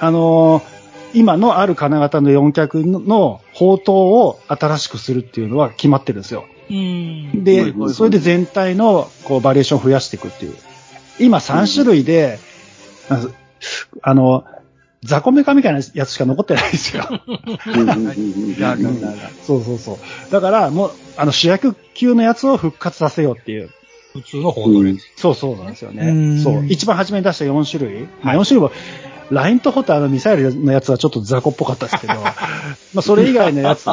[0.00, 0.72] あのー
[1.14, 6.46] 今のある金型の4脚の砲塔を新しくするっていうのは決まってるんですよ。
[6.70, 7.44] うん。
[7.44, 10.56] でそれで全体のこうバリエーションを増やしていくっていう。
[11.20, 12.38] 今3種類で、
[14.02, 14.44] あの
[15.04, 17.04] 雑魚メカみたいなやつしか残ってないんですよ。
[17.66, 19.06] うんうんうんうんなるほど
[19.42, 20.32] そうそうそう。
[20.32, 23.70] だからもう、あの主役級のやつを復活させようっていう。
[24.12, 24.98] 普通の本当に。
[25.16, 26.12] そうそうなんですようね。
[26.12, 26.66] んそう。
[26.68, 28.06] 一番初めに出した4種類。
[28.22, 28.70] まあ4種類は、
[29.30, 32.34] ラインとホターのミサイルのやつはちょっと雑魚っぽかったですけど、 ま
[32.98, 33.86] あそれ以外のやつ、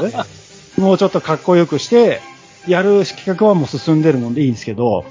[0.78, 2.22] もうちょっとかっこよくして、
[2.68, 5.06] やる企画はもう進んでるもんでいいんですけど、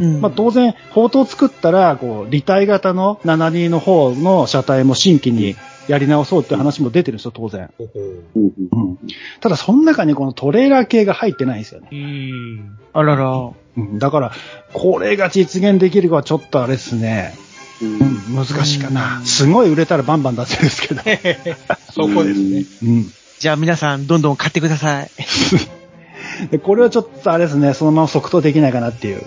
[0.00, 0.20] うん。
[0.20, 5.56] まあ当然、砲塔作ったら、こう、立体型の72の方の車体も新規に
[5.88, 7.70] やり直そうっていう話も出てるんですよ、当然。
[7.78, 8.98] ううんうんうん。
[9.40, 11.88] ただ、その中にこのトレーラー系が入ってないんですよね。
[11.92, 12.78] うん。
[12.92, 13.50] あらら。
[13.76, 13.98] うん。
[13.98, 14.32] だから、
[14.72, 17.34] これが実現できるかはちょっとあれですね。
[17.80, 17.98] うん
[18.38, 19.22] うん、難しいかな。
[19.24, 21.02] すごい売れたらバンバン出せるんですけど。
[21.92, 22.64] そこですね。
[22.84, 23.12] うん。
[23.40, 25.10] じゃあ皆さん、どんどん買ってください。
[26.50, 29.24] でこれはちょっとあれですね、そのまま即答できないかなっていううん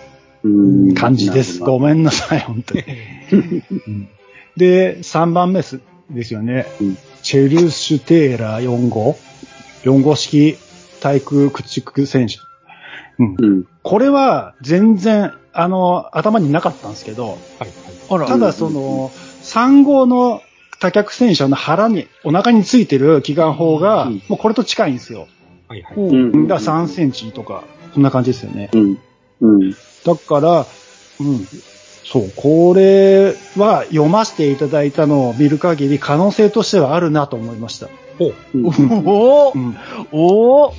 [0.95, 1.59] 感じです。
[1.59, 2.83] ごめんなさい、本当に。
[3.31, 3.35] う
[3.91, 4.09] ん
[4.57, 6.67] で、3番目ですですよね。
[6.79, 9.17] うんチェルシュテーラー4号。
[9.83, 10.57] 4号式
[10.99, 12.39] 対空駆逐戦車。
[13.17, 13.35] うん。
[13.39, 13.65] うん。
[13.81, 17.69] これは全然、あの、頭になかったんですけど、はい
[18.11, 18.27] あら。
[18.27, 19.09] ただその、
[19.41, 20.41] 3号の
[20.79, 25.27] 多脚戦車の腹に、お腹についてる機関砲が、うんもうこれと近いんですよ。
[25.67, 25.81] はい。
[25.81, 25.95] はい。
[25.95, 27.63] うんうんだから3センチとか、
[27.95, 28.69] そんな感じですよね。
[28.73, 28.99] うん。
[29.41, 29.75] うん。
[30.05, 30.67] だから、
[31.19, 31.47] うん。
[32.03, 37.89] そう、これは読ませていただいたのを見る限り可能性としてはあるなと思いました。
[38.19, 38.33] ほう。
[38.53, 38.65] うん
[39.05, 39.77] おーうん。
[40.11, 40.73] おー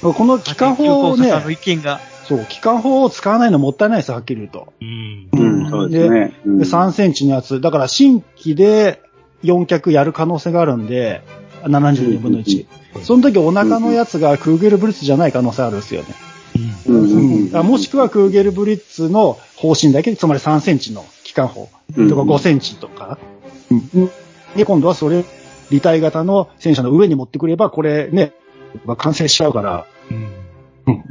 [0.00, 2.00] この機関砲をねの意見が。
[2.24, 4.72] そう、機関砲を使わないのもったいないです、はっきり言うと。
[4.80, 5.28] うん。
[5.32, 6.32] うん、そうですね。
[6.46, 7.60] うんで、3センチのやつ。
[7.60, 9.02] だから新規で
[9.44, 11.22] 4脚やる可能性があるんで、
[11.62, 12.66] 72分の1。
[13.02, 16.08] その時お腹のやつがクーゲルブリッツじゃない可能性あるんですよね。
[16.86, 23.18] うんうんあもしくはクーゲルブリッツの方針だけ、つまり3センチの機関砲うんとか5センチとか。
[23.70, 24.10] うん
[24.56, 25.24] で、今度はそれ、
[25.70, 28.32] 立体型の戦車の上に持ってくれば、これね、
[28.86, 30.14] まあ完成しちゃうから、う
[30.90, 31.04] ん。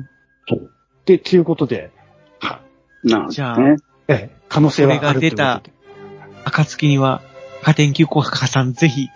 [0.47, 0.71] そう。
[1.05, 1.91] で、っていうことで、
[2.39, 2.61] は
[3.03, 3.57] なるほじゃあ。
[4.07, 5.61] ええ、可能性はあるということでこれが
[6.45, 7.21] 出暁には、
[7.61, 9.07] 加点級国家さんぜひ、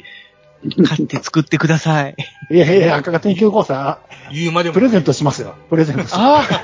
[0.86, 2.16] 買って作ってください。
[2.50, 3.98] いやいや、赤型研究講座、
[4.34, 4.74] 言うまでも。
[4.74, 5.54] プレゼントしますよ。
[5.70, 6.54] プレゼントします。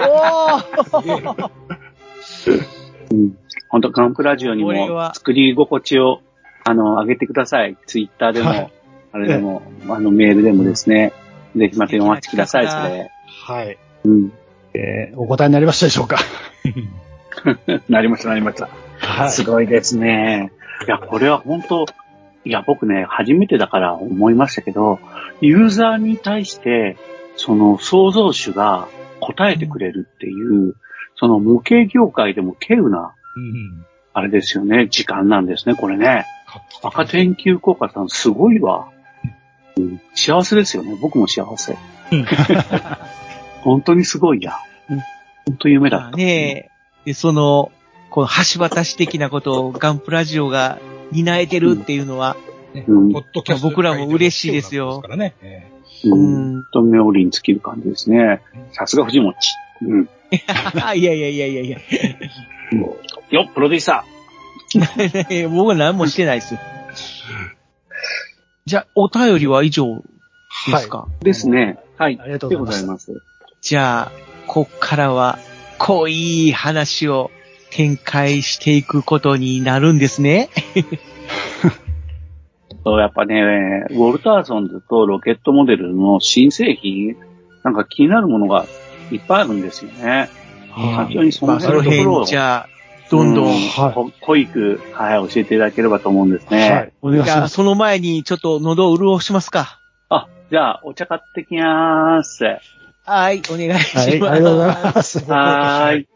[0.00, 1.50] ああ
[3.10, 3.36] うん。
[3.70, 6.20] 本当ガンプラジオにも作り心地を、
[6.64, 7.76] あの、上げてください。
[7.86, 8.72] ツイッターでも、はい
[9.10, 11.14] あれでも、あの、メールでもですね。
[11.56, 13.10] ぜひまた読ませてください、それ。
[13.46, 13.78] はい。
[14.04, 14.32] うん。
[14.74, 16.18] えーお答えになりましたでしょうか？
[17.88, 18.68] なりました、なりました。
[18.98, 20.52] はすごいですね。
[20.86, 21.86] いや、これは本当、
[22.48, 25.00] いや、僕ね、初めてだから思いましたけど、
[25.42, 26.96] ユーザーに対して、
[27.36, 28.88] その創造主が
[29.20, 30.74] 答えてくれるっていう、
[31.16, 33.14] その模型業界でも稀有な、
[34.14, 36.24] あれですよね、時間なんですね、これね。
[36.82, 38.88] 赤天球効果さん、すごいわ。
[39.76, 41.76] うん幸せですよね、僕も幸せ。
[43.60, 44.56] 本当にすごいや。
[45.44, 46.16] 本当夢だった。
[46.16, 46.70] ね
[47.04, 47.70] で、その、
[48.08, 50.78] この橋渡し的なことをガンプラジオが
[51.12, 52.36] 担えてるっていうのは、
[52.74, 55.34] うんポッドキャスト僕らも嬉しいですよからね。
[55.42, 55.70] え
[56.04, 56.10] う。
[56.10, 56.62] うんん。
[56.62, 58.42] 本当妙利に尽きる感じですね。
[58.72, 59.36] さすが藤持ち。
[59.82, 60.08] うん。
[60.30, 61.78] いやいやいやいやいや。
[63.30, 65.48] よっ、プロデューサー。
[65.48, 66.56] 僕は何もしてないです。
[68.66, 70.02] じゃあ、お便りは以上
[70.70, 71.78] ですか、ですね。
[71.96, 72.18] はい。
[72.20, 73.22] ありがとうございますでございます。
[73.62, 74.12] じゃあ、
[74.46, 75.38] こっからは
[75.78, 77.30] 濃い話を
[77.70, 80.48] 展開していくことになるんですね。
[82.84, 87.16] そう、やっぱね、ウォルターソンズとロケットモデルの新製品、
[87.62, 88.66] なんか気になるものが
[89.10, 90.28] いっぱいあるんですよね。
[90.70, 92.68] はい非常にその辺のところを、辺、じゃあ、
[93.10, 93.46] どんどん。
[93.46, 96.70] うはいこ濃いく、はい、教えていただければと思うんですね。
[96.70, 96.92] はい。
[97.02, 97.54] お願いじゃあ、します。
[97.54, 99.80] その前にちょっと喉を潤しますか。
[100.08, 102.44] あ、じゃあ、お茶買ってきまーす。
[103.04, 104.08] はい、お願いします。
[104.08, 105.24] はい、ありがとうございます。
[105.30, 106.08] はーい。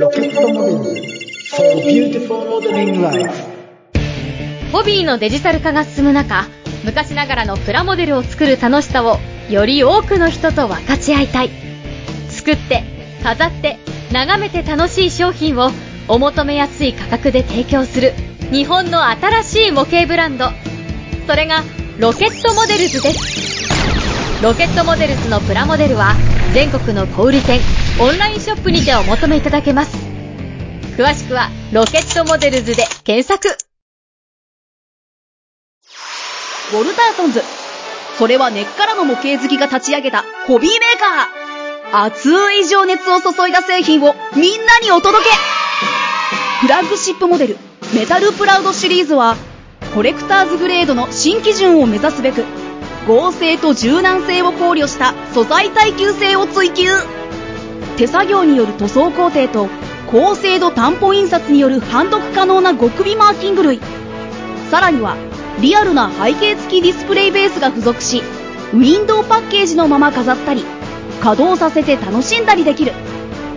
[0.00, 1.10] ロケットモデル
[1.50, 3.30] for beautiful modeling life.
[4.72, 6.46] ホビーのデジタル化が進む中、
[6.84, 9.18] 昔ながらのプラモデルを作る楽しさを
[9.50, 11.50] より多くの人と分かち合いたい。
[12.30, 12.82] 作って、
[13.22, 13.78] 飾って、
[14.10, 15.70] 眺めて楽しい商品を
[16.08, 18.14] お求めやすい価格で提供する
[18.50, 20.46] 日本の新しい模型ブランド。
[21.26, 21.62] それが
[21.98, 24.29] ロケットモデルズです。
[24.42, 26.14] ロケットモデルズのプラモデルは
[26.54, 27.60] 全国の小売店、
[28.00, 29.94] オンラインショップにてお求めいただけます。
[30.96, 33.48] 詳しくはロケットモデルズで検索。
[36.72, 37.42] ウォルターソンズ。
[38.16, 42.04] それは根っからの模型好きが立ち上げたホビーメーカー。
[42.06, 45.30] 熱い情熱を注いだ製品をみんなにお届け
[46.62, 47.58] フラッグシップモデル、
[47.94, 49.36] メタルプラウドシリーズは、
[49.94, 52.44] コレクターズグレードの新基準を目指すべく、
[53.06, 56.88] 合成と柔軟性を考慮した素材耐久性を追求。
[57.96, 59.68] 手作業による塗装工程と
[60.10, 63.80] 高精度担保印刷による判読可能な極微マーキング類。
[64.70, 65.16] さらには
[65.60, 68.22] リアルな背景付きディスプレイベースが付属し
[68.72, 70.64] ウィンドウパッケージのまま飾ったり
[71.20, 72.92] 稼働させて楽しんだりできる。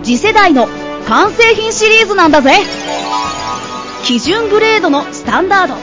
[0.03, 0.67] 次世代の
[1.08, 2.51] 完成品シリーズなんだぜ。
[4.03, 5.75] 基準グレードのスタンダード。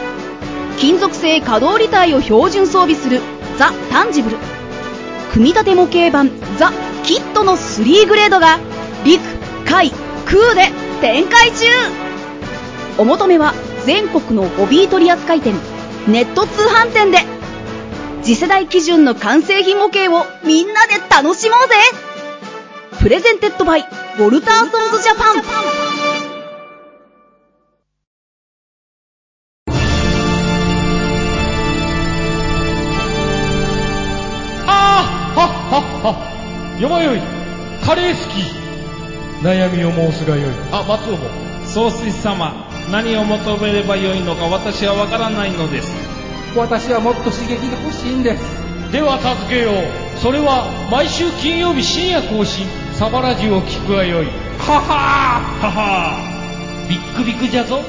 [0.79, 3.21] 金属製可動履帯を標準装備する
[3.61, 4.39] ザ・タンジブル。
[5.35, 6.73] 組み立て模型版ザ・
[7.05, 8.59] キットの3グレードが
[9.05, 9.21] 陸、
[9.67, 9.91] 海、
[10.25, 11.67] 空で展開中。
[12.97, 13.53] お求めは
[13.85, 15.55] 全国のホビー取扱店
[16.09, 17.19] ネット通販店で。
[18.23, 21.75] 次世代基準の完成品模型をみんなで楽しもうぜ。
[22.99, 26.00] プレゼンテッドバイウォルターソンズジャパン。
[36.81, 37.21] よまよい。
[37.85, 39.45] カレー好き。
[39.45, 40.55] 悩みを申すがよい。
[40.73, 41.29] あ松尾も。
[41.67, 45.93] 総帥様何を求めればよいのか私はわからないのです。
[46.57, 48.43] 私はもっと刺激が欲しいんです。
[48.93, 50.19] では助けよう。
[50.23, 52.67] それは毎週金曜日深夜更新。
[52.95, 54.27] サバラジュを聞くがよい。
[54.27, 55.67] ははー。
[55.67, 56.89] ははー。
[56.89, 57.81] ビックビックじゃぞ。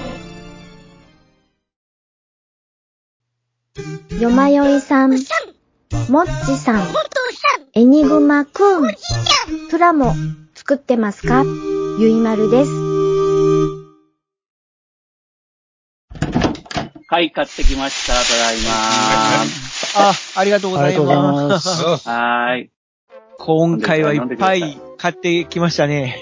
[4.20, 5.18] よまよいさん、
[6.10, 6.88] もっちさん、
[7.74, 8.92] エニグマくん、
[9.70, 10.14] プラモ
[10.56, 11.44] 作ってますか？
[12.00, 12.72] ゆいまるです。
[17.08, 18.14] はい、買ってきました。
[18.14, 18.58] ただい
[19.96, 21.48] あ、ありがとうございありがとうございま。
[21.50, 21.84] ますす。
[21.84, 21.90] ま。
[22.14, 22.72] はーい。
[23.38, 26.16] 今回はいっぱい買ってきましたね。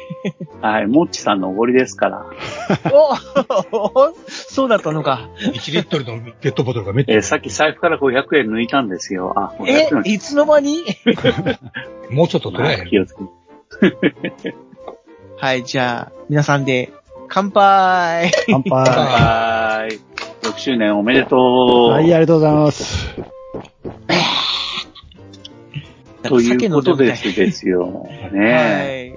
[0.62, 2.26] はい、もっちさんのおごりですから。
[2.94, 5.28] お そうだったのか。
[5.38, 9.34] 1リットルのペットボトルがめっちゃ、えーさっき財布から500円抜いたんですよ。
[9.36, 10.14] あ、え500円。
[10.14, 10.86] いつの間に？
[12.10, 12.88] もうちょっと取れへん。
[12.88, 13.20] 気をつけ
[15.42, 16.94] はい、じゃあ、皆さんで、
[17.28, 18.72] 乾杯乾杯。
[18.72, 20.00] はーい。
[20.44, 21.92] 6周年おめでとう。
[21.92, 23.39] はい、ありがとうございます。
[26.24, 28.08] ということですですよ。
[28.34, 29.16] ね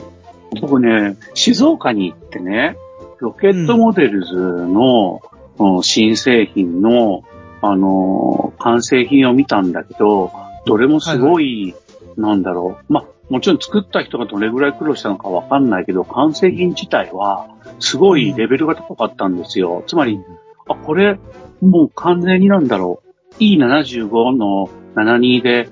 [0.61, 2.77] 僕ね、静岡に行ってね、
[3.19, 5.21] ロケットモデルズの、
[5.59, 7.23] うん新製品の、
[7.61, 10.31] あのー完成品を見たんだけど、
[10.67, 11.75] どれもすごい、
[12.17, 12.93] なんだろう。
[12.93, 17.49] まあ、もちろん作った人がどれぐらい苦労したのかわかんないけど、完成品自体は、
[17.81, 19.83] すごいレベルが高かったんですよ。
[19.87, 20.21] つまり、
[20.69, 21.19] あ、これ、
[21.61, 23.43] もう完全になんだろう。
[23.43, 25.69] E75 の72で、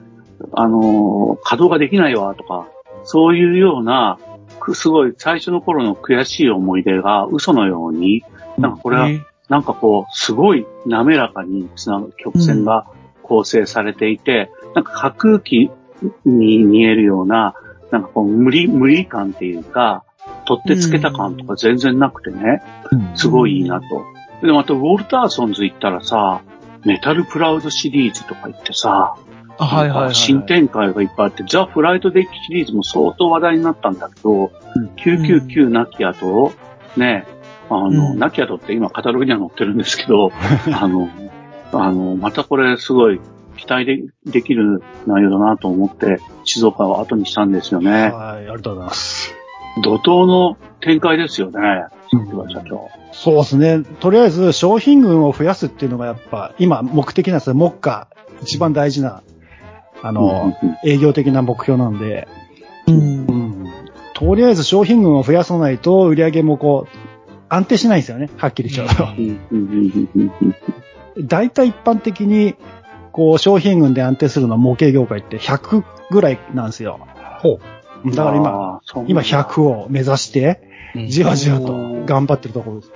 [0.53, 2.69] あのー稼働ができないわとか、
[3.05, 4.19] そういうような、
[4.59, 8.25] くすごい最初の頃の悔しい思い出が嘘のように、
[8.59, 12.87] なんかこれは、ねなんかこう、すごい滑らかにつなぐ曲線が
[13.25, 15.73] 構成されていて、なんか架空機
[16.25, 17.55] に見えるような、
[17.91, 20.05] なんかこう無理、無理感っていうか、
[20.47, 22.63] 取ってつけた感とか全然なくてね、
[23.17, 23.87] すごいいいなと。
[24.47, 26.43] で、またウォルターソンズ行ったらさ、
[26.85, 29.30] メタルプラウドシリーズとか行ってさ、あ
[29.67, 30.15] はいはいはい。
[30.15, 34.51] 新展開がいっぱいあって、ザ・フライトデッキシリーズも相当話題になったんだけど、
[34.97, 36.53] 999なき後、
[36.97, 37.27] ね、
[37.69, 40.33] あの、うんなき後って今カタログには載ってるんですけど、
[40.73, 41.09] あの、
[41.73, 43.21] あの、またこれすごい
[43.57, 48.11] 期待でできる内容だなと思って、静岡を後にしたんですよね。
[48.11, 49.35] はい、ありがとうございます。
[49.83, 51.61] 怒涛の展開ですよね、
[52.49, 52.89] 社長。
[53.13, 53.83] そうですね。
[54.01, 57.55] とりあえず商品群を増やすっていうのがやっぱ今目的なんですよ。
[57.55, 58.09] 目下
[58.43, 59.23] 一番大事な、
[60.03, 62.27] あの、うんうん営業的な目標なんで、
[62.87, 63.33] うんう。
[63.33, 63.67] ん。
[64.15, 66.97] とりあえず商品群を増やさないと売り上げもこう、
[67.49, 68.31] 安定しないんですよね。
[68.37, 69.05] はっきり言っちゃうと。
[69.05, 70.33] うんうんうんうんうん
[71.19, 72.55] 大体一般的に、
[73.13, 77.01] こう、商品群で安定するのは模型業界って100ぐらいなんですよ。
[77.41, 77.59] ほ
[78.07, 80.63] だから今、今100を目指して、
[80.95, 81.07] う。
[81.09, 81.73] じわじわと
[82.07, 82.93] 頑張ってるところです。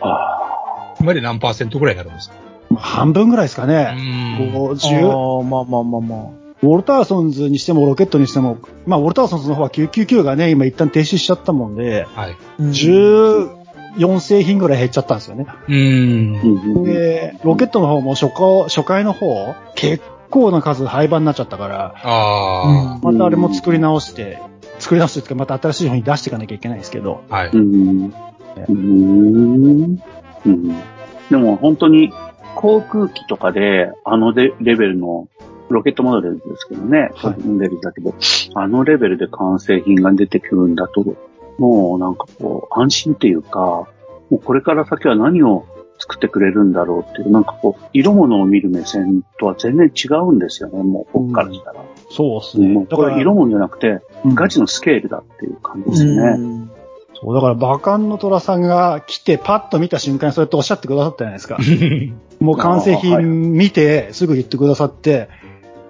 [0.00, 2.36] あ今で何パーセントぐらいになるんですか？
[2.36, 3.84] まあ半分ぐらいですかうね。
[3.84, 4.52] ん。
[4.52, 6.46] こうあ10あ、まあまあまあまあ。
[6.62, 12.36] ウォルターソンズにしてもロケットにしても、まあ、ウォルターソンズの方は999がね、今一旦停止しちゃったもんで、はい。
[12.58, 15.46] うん14製品ぐらい減っちゃったんですよね。
[15.68, 24.38] うんで、ロケットの方も初回、初回の方、結構な数廃盤になっちゃったから、あまたあれも作り直して、
[24.78, 27.34] 作り直してっていうか、また新しい方に出していかなきゃいけないんですけど、あ。
[27.34, 27.50] はい。
[27.52, 28.12] うん
[28.68, 29.98] うん
[30.44, 30.76] うん
[31.30, 32.12] でも本当に
[32.56, 35.28] 航空機とかであのレレベルの
[35.68, 38.14] ロケットモデルですけどね、はいモデルだけど、
[38.54, 41.16] あのレベルで完成品が出てくるんだと、
[41.58, 43.88] もうなんかこう安心っていうか、
[44.30, 45.66] もうこれから先は何を
[45.98, 51.84] 作ってくれるんだろうっていう、なんかこう、色物を見る目線とは全然違うんですよね、もう僕からしたら。
[52.10, 52.68] そうですね。
[52.68, 56.20] もうだから、これ色物じゃなくて、うんガチのスケールだっていう感じですよね。
[56.38, 56.70] うん
[57.18, 61.56] そう、だから、バカンの虎さんが来て、パッと見た瞬間にそうやっておっしゃってくださったじゃないですか。
[62.40, 65.28] もう完成品見て、すぐ言ってくださって、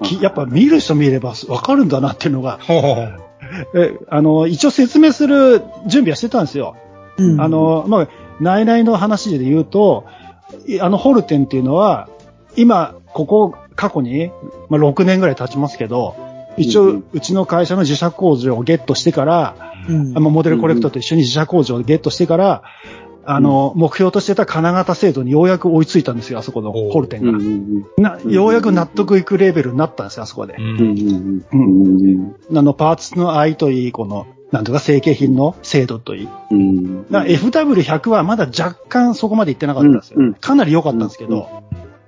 [0.02, 2.60] きやっぱ見る人見ればわかるんだなっていうのが。
[3.74, 6.76] え、あの、一応説明する準備はしてたんですよ。
[7.16, 7.40] うん。
[7.40, 8.08] あ、の、まあ、
[8.40, 10.04] 内々の話で言うと、
[10.66, 12.08] いあのホルテンっていうのは、
[12.56, 14.30] 今、ここ、過去に、
[14.68, 16.16] まあ、6年ぐらい経ちますけど、
[16.56, 19.56] 一応うちの会社の自社工場をゲットしてから、
[19.88, 20.16] うん。
[20.16, 22.62] あのモデルコレクターと一緒に自社工場をゲットしてから、
[23.28, 27.30] あの、目標としてた金型制度にようやく追いついたんですよ、あそこのホルテンが。
[27.30, 30.62] うんうんなようやく納得いくレベルになったんですよ、あそこでう。
[30.62, 30.78] うんん。
[30.78, 36.28] うんうんうんあの、パーツの愛といい、この、なんとか成形品の精度といい。
[36.52, 40.16] うんだから FW100 はまだ若干そこまでいってなかったんですよ。
[40.18, 41.48] うんうんかなり良かったんですけど、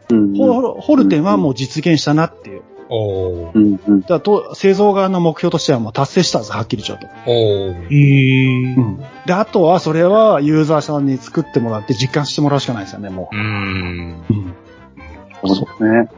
[0.09, 2.58] ホルテンはもう実現したなっていう。
[2.89, 3.51] おー。
[3.55, 7.31] うんうんだと製造側の目標としてはもう達成したんです、はっきり言っちゃうと。
[7.31, 7.89] おー。
[7.91, 8.77] へえ。
[9.27, 14.25] で、あとはそれはユーザーさんに作ってもらって実感してもらうしかないですよね、もうーん。
[14.31, 14.33] う。
[14.33, 14.55] うん
[15.47, 16.11] そうですね。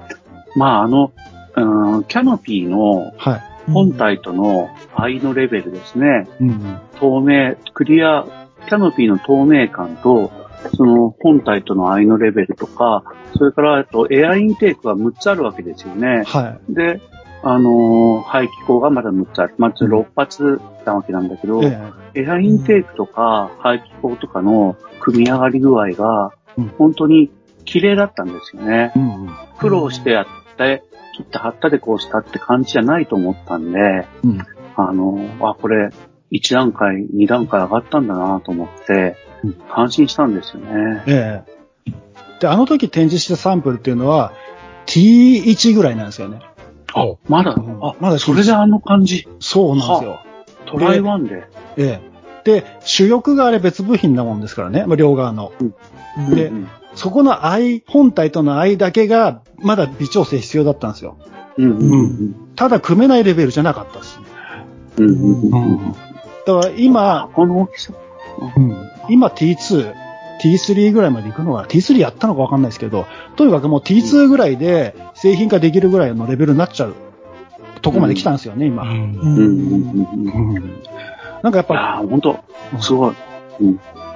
[0.56, 1.12] まあ、あの、
[1.56, 3.72] うんキャノピーのはい。
[3.72, 6.26] 本体との愛のレベルですね。
[6.40, 6.78] うん。
[6.98, 8.24] 透明、クリア、
[8.66, 10.32] キャノピーの透明感と、
[10.74, 13.04] その本体との愛のレベルとか、
[13.36, 16.24] それから、あとエアインテークが6つあるわけですよね。
[16.26, 17.00] はで、
[17.42, 19.54] あのー排気口がまだ6つある。
[19.56, 27.30] まず6発なわけなんだけど、エアインテークとか排気口とかの組み上がり具合がうん、本当に
[27.64, 28.98] 綺麗だったんですよねえ。
[28.98, 29.30] うん。
[29.58, 30.82] 苦労してやって、
[31.16, 34.38] 切って貼ったでこうしたって感じじゃないと思ったんで、うん。
[34.76, 35.90] あの、あ、これ、
[36.32, 41.02] 1段階、2段階上がったんだなと思ってうん、感心したんですよね。
[41.06, 41.60] ええ
[42.40, 44.32] で、あの時展示したサンプルっていうのは
[44.86, 46.40] T1 ぐらいなんですよね。
[46.94, 49.28] あ、まだ、うんあ、まだそれであの感じ？
[49.38, 50.20] そうなんですよ。
[50.66, 51.44] トライワンで。
[51.76, 52.10] ええ
[52.42, 55.52] で、主翼があれ別部品なもんですからね、まあ両側の。
[56.34, 61.18] でうんそこの愛、本体との愛だけが、まだ微調整必要だったんですよ。
[61.56, 64.26] うんうんうんただ組めないレベルじゃなかったですね。
[64.96, 67.92] うんうんうんうんだから今、この大きさ？
[68.56, 69.94] うん今 T2、
[70.42, 76.94] T3 ぐらいまで行くのが、T3 やったのかわかんないですけど、とにかくもう T2 ぐらいで製品化できるぐらいのレベルになっちゃう
[77.82, 78.84] とこまで来たんですよね、今。
[78.84, 78.92] な
[81.50, 82.38] んかやっぱ、やー、ほんと、
[82.80, 83.14] すごい。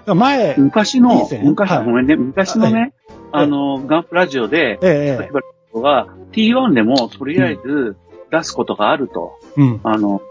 [0.06, 7.96] 前、昔の昔、はいごめんね、昔のね、ええあの、ガンプラジオで、えええが T1 でもとりあえず
[8.30, 9.38] 出すことがあると。
[9.56, 9.80] えうん。
[9.82, 10.22] あの、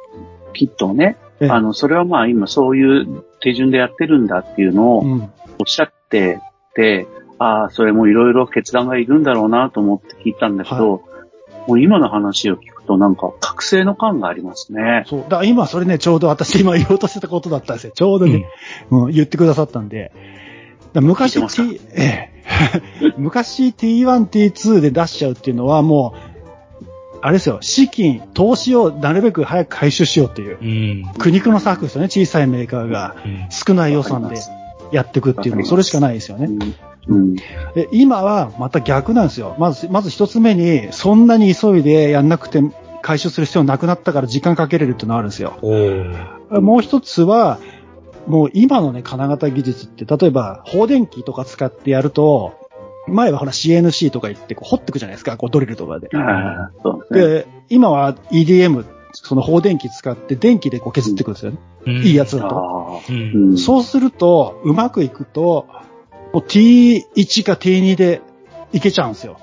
[0.54, 1.18] キットをね。
[1.44, 5.30] ええあの、それはまあ今そういう手順でやってるんだっていうのをうん。
[5.60, 6.40] おっしゃって
[6.76, 7.08] て、
[7.40, 11.04] ああ、それもいろいろ決断がいるんだろうなと思って聞いたんだけど、
[11.68, 15.04] もう今の話を聞くとなんか覚醒の感がありますね。
[15.08, 15.22] そう。
[15.22, 17.94] だから今それね、ちょうど私今言おうとしてたことだったんですよ。
[17.96, 18.46] ちょうどね、
[18.90, 20.12] うん言ってくださったんで。
[20.96, 21.40] 昔
[21.96, 22.34] ええ
[23.18, 26.33] 昔 T1、T2 で出しちゃうっていうのはもう、
[27.26, 31.14] あれですよ、資金、投資をなるべく早く回収しようっていう、うん。
[31.18, 34.36] 苦肉の策ですよね、小さいメーカーがうん少ない予算で
[34.92, 36.50] やっていくっていうの、それしかないですよね。
[37.08, 37.36] うん。
[37.36, 39.56] で今はまた逆なんですよ。
[39.58, 42.62] まず、まず一つ目に、そんなに急いでやんなくて
[43.02, 45.54] 回収する必要なくなったから時間かけれるっていうのがあるんですよ。
[46.52, 47.58] もう一つは、
[48.28, 52.63] もう今のね、金型技術って、例えば、放電機とか使ってやると、
[53.08, 56.10] 前はほら CNC とか言ってこう掘ってくじゃないですか、こうドリルとかで。
[56.10, 57.22] ですね。
[57.22, 61.58] で、今は EDM、その放電機使って電気でこう削っていくんですよね。
[61.86, 63.02] うんいいやつだと。
[63.10, 63.12] う。
[63.12, 63.58] うんん。
[63.58, 65.68] そうすると、うまくいくと、
[66.34, 68.22] もう T1 か T2 で
[68.72, 69.38] いけちゃうんですよ。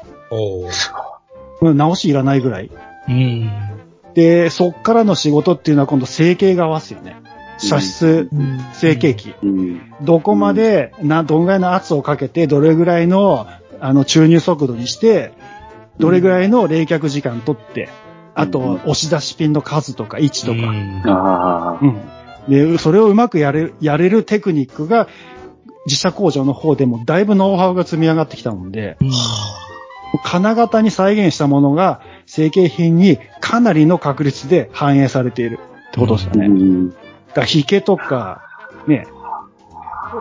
[1.63, 2.71] 直しいらないぐらい。
[3.09, 3.51] うん。
[4.15, 7.17] で、そっからの仕事っていうのは今度成形側ですよね。
[7.61, 8.29] 射出
[8.75, 9.35] 成形機。
[9.43, 9.93] うん。
[10.03, 13.47] どこまで、な、どんぐらいの圧をかけて、どれぐらいの、
[13.81, 15.33] あの、注入速度にして、
[15.99, 17.89] どれぐらいの冷却時間取って、
[18.35, 22.01] あと、うん押し出しピンの数とか位置とか、うんああう、ん。
[22.49, 25.09] で、それをうまくやれる、やれるテクニックが、
[25.87, 28.99] 自社工場の方でもだいぶノウハウが積み上がってきたので、
[30.25, 35.59] 金型に再現したものが成形品にかなりの確率で反映されている
[35.91, 36.47] ってことですよね。
[36.47, 36.95] うん。
[37.31, 38.43] だから、ヒケとか、
[38.87, 39.07] ね、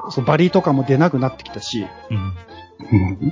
[0.10, 3.32] そうバリとかも出なくなってきたし、うん。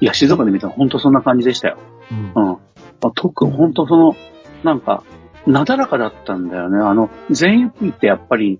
[0.00, 1.78] いや、静岡で見たら本当そんな感じでしたよ。
[2.10, 2.34] うんうん。
[2.34, 2.58] ま
[3.02, 4.16] あ、特に本当その、
[4.62, 5.02] なんか、
[5.46, 6.78] なだらかだったんだよね。
[6.78, 8.58] あの、全雪ってやっぱり、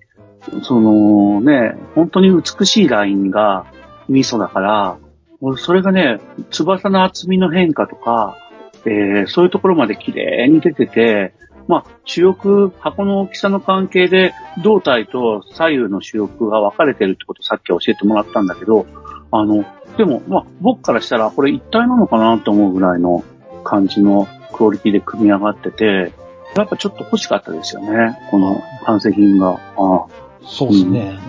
[0.63, 3.65] そのね、本当に美しいラインが
[4.07, 4.97] 味噌だから、
[5.41, 6.19] 俺それがね、
[6.51, 8.37] 翼の厚みの変化とか、
[8.85, 11.33] えーそういうところまで綺麗に出てて、
[11.67, 18.85] まあ、主翼、箱の大きさの関係で、胴体と左右の主翼が分かれてるってことをさっき教えてもらったんだけど、
[19.31, 19.65] あの、
[19.97, 23.23] でも、まあ、僕からしたら、これ一体なのかなと思うぐらいの
[23.63, 26.13] 感じのクオリティで組み上がってて、
[26.55, 28.17] やっぱちょっと欲しかったですよね。
[28.31, 29.59] この完成品が。
[29.77, 30.05] あ
[30.47, 31.19] そうですね。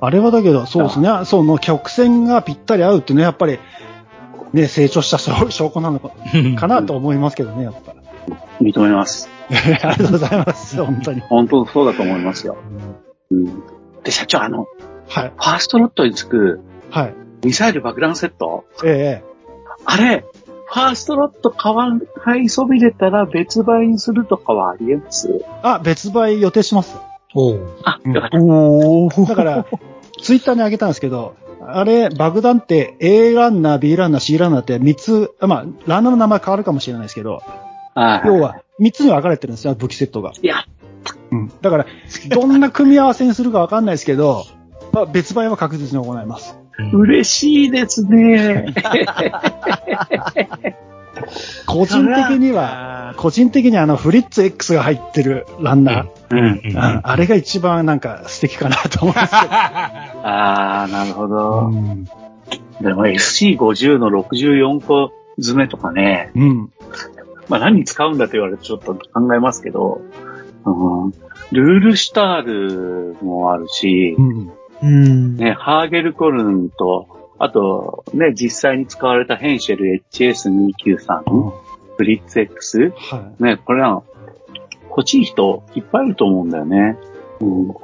[0.00, 1.08] あれはだけど、そうですね。
[1.24, 3.58] その曲線がぴったり合うっていうのはやっぱり、
[4.52, 6.10] ね、成長した証 証拠なのか
[6.56, 7.94] かなと思いますけどね、やっぱ。
[8.60, 9.28] 認めます。
[9.50, 11.20] ありがとうございます、本当に。
[11.22, 12.56] 本当そうだと思いますよ。
[13.30, 13.44] うん。
[14.02, 14.66] で、社長、あの、
[15.08, 17.14] はい、ファーストロットにつくはい。
[17.44, 18.64] ミサイル爆弾セット？
[18.84, 19.30] ええ
[19.84, 20.24] あれ、
[20.66, 25.44] ファーストロット買わん、買いそびれたら別売にするとかはありえます？
[25.62, 26.96] あ、別売予定します。
[27.34, 28.38] おーあ、うんよかった。
[28.40, 29.66] お だから、
[30.22, 31.34] ツイッターに上げたんですけど、
[31.66, 40.32] あれ、爆弾って A ランナー、B ランナー、C ランナーって3つ、まあ、ランナーの名前変わるかもしれないですけど、はい要は3つに分かれてるんですよ、武器セットが。
[40.40, 40.64] いや、
[41.30, 41.52] うん。
[41.60, 41.86] だから、
[42.28, 44.44] どんな組み合わせにするか分かんないですけど、
[44.92, 46.58] まあ、別売は確実に行います。
[46.92, 48.74] 嬉しいですね。
[51.66, 56.60] 個人的には、個人的にあの、フリッツ X が入ってるランナー、うん。
[56.64, 59.48] うんああれが一番なんか素敵かなと思うんですけど。
[59.52, 61.68] あー、なるほど。
[61.68, 62.06] うん
[62.80, 66.72] でも SC50 の64個詰めとかね、うん。
[67.50, 70.00] まあ何に使うんだと言われるとちょっと考えますけど、
[70.64, 71.10] うん、
[71.52, 74.52] ルールシュタールもあるしう、ん。
[74.82, 75.36] うん。
[75.36, 81.22] ね、ハーゲルコルンと、あと、ね、実際に使われたヘンシェル HS293、
[81.96, 84.02] フリッツ X、はね、これは
[84.88, 86.96] 欲しい人いっぱいいると思うんだよね。
[87.40, 87.70] うん。
[87.70, 87.74] い。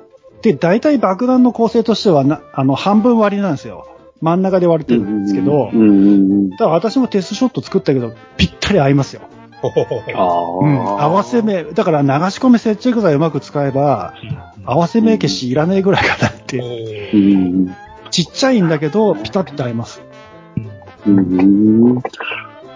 [0.42, 3.88] で、大体爆弾の構成としてはな、あの、半分割りなんですよ。
[4.22, 6.12] 真ん中で割れてるんですけど、うんうんう
[6.44, 6.50] ん。
[6.50, 9.22] だから私もテストショット作ったけど、ぴったり合いますよ。
[10.14, 11.00] ああ、うん。
[11.00, 14.14] 合わせ目、だから流し込み接着剤うまく使えば、
[14.64, 17.64] 合わせ目消しいらねえぐらいかなっていう。
[17.64, 17.76] うん。
[18.10, 20.02] ちっちゃいんだけど、ピタピタ合います。
[21.06, 22.00] うん。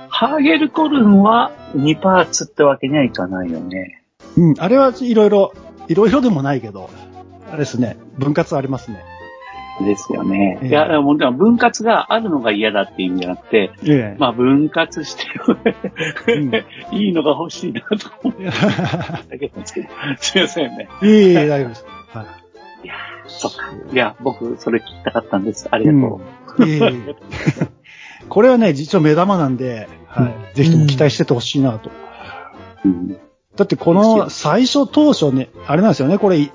[0.09, 4.03] ハーゲルコルンは2パーツってわけにはいかないよね。
[4.37, 4.55] うん。
[4.59, 5.53] あれはいろいろ、
[5.89, 6.91] いろいろでもないけど、
[7.51, 9.03] あれですね、分割ありますね。
[9.85, 10.59] ですよね。
[10.63, 14.17] ええいや、でもでも分割があるのが嫌だっていう意味じゃなくて、ええ。
[14.19, 15.25] まあ分割して
[16.33, 16.55] うん
[16.93, 19.89] いいのが欲しいなと思っただけなんですけど。
[20.19, 20.89] すいませんね。
[21.03, 21.87] いえいえ、大丈夫です。
[22.13, 22.27] はい。
[23.27, 23.73] そっか。
[23.93, 25.69] いや、僕、それ聞きたかったんです。
[25.71, 26.21] ありがとう。
[28.29, 30.57] これはね、実は目玉なんで、はい。
[30.57, 31.91] ぜひとも期待しててほしいなと。
[32.85, 33.17] うん
[33.57, 36.51] だってこの最初当初ね、あれなんですよね、これ、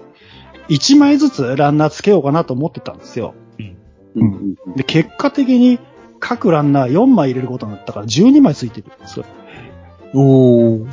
[0.69, 3.33] 1枚ずつランナーつけようかなと思ってたんですよ。
[4.15, 5.79] うんで、結果的に
[6.19, 9.25] 各ランナー4枚入れることになったから12枚ついてるんですよ。
[10.13, 10.87] おー。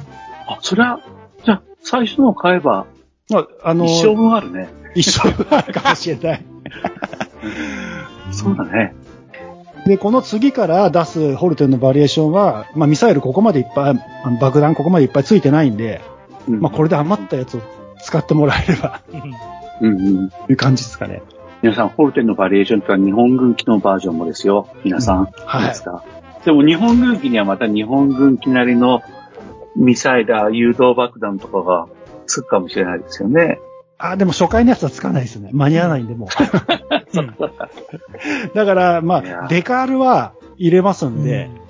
[0.48, 1.00] あ、それは、
[1.44, 2.86] じゃあ、最初のを買えば、
[3.32, 4.68] ああの、一生分あるね。
[4.94, 6.44] 一生分あるかもしれない。
[8.32, 8.94] そうだね。
[9.86, 16.00] で、この次から出すホルテンのバリエーションは、まあミサイルここまでいっぱい、あの爆弾ここまでいっぱいついてないんで、
[16.48, 17.60] うんまあこれで余ったやつを
[18.02, 19.00] 使ってもらえれば、
[19.82, 20.30] うんうん。
[20.30, 21.22] という感じですかね。
[21.62, 24.68] 皆さん、ホルテンのバリエーションとは日本軍機のバージョンもですよ。
[24.84, 25.26] 皆さん。
[25.46, 26.02] はいいいですか？
[26.44, 29.02] でも日本軍機にはまた日本軍機なりの
[29.76, 31.86] ミサイル、誘導爆弾とかが
[32.26, 33.60] つくかもしれないですよね。
[33.98, 35.50] あ、でも初回のやつはつかないですね。
[35.52, 36.28] 間に合わないんで、もう。
[38.54, 41.62] だから、まあ、デカールは入れますんで、うん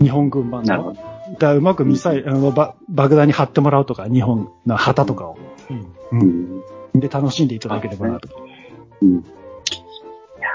[0.00, 0.68] 日本軍版の。
[0.68, 0.98] なるほど。
[1.38, 5.36] だうまくミサイル、あの、ば爆弾に貼ってもらうとか、日本の旗とかを。
[6.12, 6.20] ううん
[6.53, 6.53] ん。
[6.94, 8.28] で、楽しんでいただければなと。
[9.02, 9.14] うん。
[9.16, 9.22] い
[10.40, 10.48] や、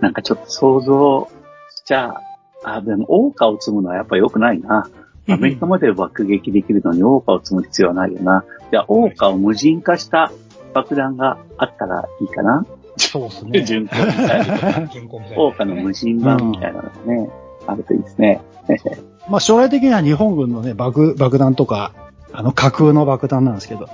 [0.00, 1.28] なんかちょっと想像
[1.74, 2.20] しちゃ、
[2.64, 4.88] あ、でも、王花を積むのはやっぱ良くないな。
[5.28, 8.44] アメリカまで爆撃できるのに王花を積む必要はないよな。
[8.70, 10.32] じゃあ、王花を無人化した
[10.74, 12.66] 爆弾があったらいいかな。
[12.96, 13.62] そうですね。
[13.64, 14.88] 巡航ミサイル。
[14.88, 17.30] 巡航みたい王花の無人版みたいなのがね、
[17.66, 18.40] あるといいですね。
[19.28, 21.92] まあ将来的には日本軍のね、爆、爆弾とか、
[22.32, 23.88] あの、架空の爆弾なんですけど、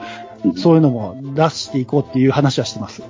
[0.56, 3.02] そういうのも出していこうっていう話はしてます。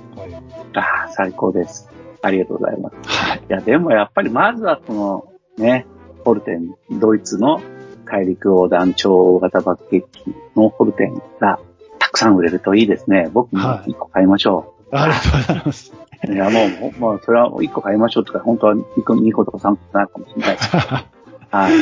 [0.75, 1.89] ああ、最高です。
[2.21, 2.95] ありがとうございます。
[2.95, 5.27] いや、でもやっぱりまずはこの、
[5.57, 5.85] ね、
[6.23, 7.61] ホルテン、ドイツの
[8.05, 11.59] 大陸横断超大型爆撃機のホルテンが
[11.99, 13.29] たくさん売れるといいですね。
[13.33, 15.93] 僕もはい一個買いましょありがとうございます。
[16.29, 16.33] う。
[16.33, 16.59] い、や、も
[16.95, 20.69] う、もう、それは一個買いましょうとか、本当は一個、二個とか三個とかなるかもしれないです。
[21.49, 21.73] はい。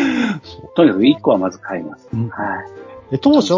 [0.75, 2.09] とにかく一個はまず買います。
[2.13, 2.61] うんは
[3.09, 3.11] い。
[3.11, 3.53] で当初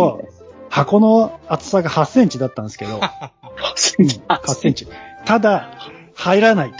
[0.74, 4.88] 箱の厚さが8センチだったんですけど、8センチ。
[5.24, 5.70] ただ、
[6.16, 6.72] 入らない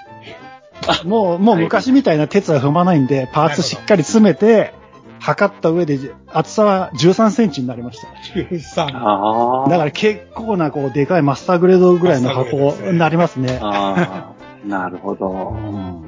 [1.04, 1.08] と。
[1.08, 4.74] もう、もう昔みたいな鉄は踏まないんで、パーツしっかり詰めて、
[5.20, 8.08] 測った上で、厚さは13センチになりました。
[8.34, 8.98] 13。
[8.98, 9.70] ああ。
[9.70, 13.60] だから結構な、こう、でかいマスターグレードぐらいの箱になりますね。
[13.62, 14.34] あ
[14.66, 15.30] あ、なるほど。
[15.30, 16.08] うん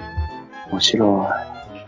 [0.71, 1.17] 面白い。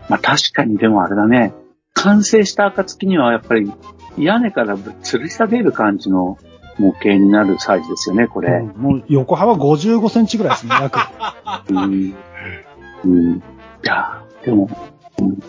[0.09, 1.55] まあ確かにでもあれだね。
[1.95, 3.73] 完成した暁にはやっぱり
[4.17, 6.37] 屋根から吊り下げる感じの
[6.79, 8.49] 模型になるサイズですよね、これ。
[8.49, 10.99] うんもう横幅55センチぐらいですね、約。
[11.69, 12.15] うん。
[13.05, 13.35] うん。
[13.37, 13.41] い
[13.83, 14.69] や、でも、
[15.19, 15.39] うん、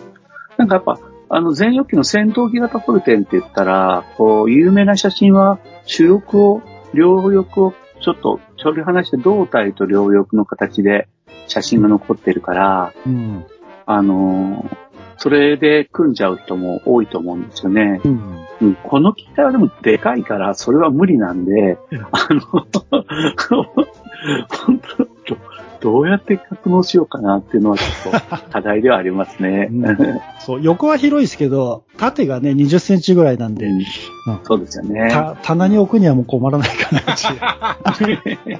[0.57, 0.99] なんかやっぱ、
[1.29, 6.61] あの、前翼機の戦闘機型ホルテンって言ったら、こう、有名な写真は、主翼を、
[6.93, 11.07] 両翼をちょっと、距離離して胴体と両翼の形で
[11.47, 13.45] 写真が残ってるから、うん。
[13.85, 14.77] あのー
[15.19, 17.99] それで組んじゃう人も多いと思うんですよね。
[18.03, 18.45] うん。
[18.61, 21.77] うん、この機体はでもでかいから、それは無理なんで、
[22.11, 22.67] あの、 本
[24.79, 25.05] 当
[25.35, 25.37] ど
[25.81, 29.69] どうやって格納しようかなっていうのはちょっと課題ではありますね。
[29.71, 29.97] うん
[30.39, 33.85] そう、横は広いですけど、縦がね、20センチぐらいなんで、うん
[34.43, 35.09] そうですよね。
[35.09, 37.03] た棚に置くにはもう困らないかなっ
[37.99, 38.59] ていう。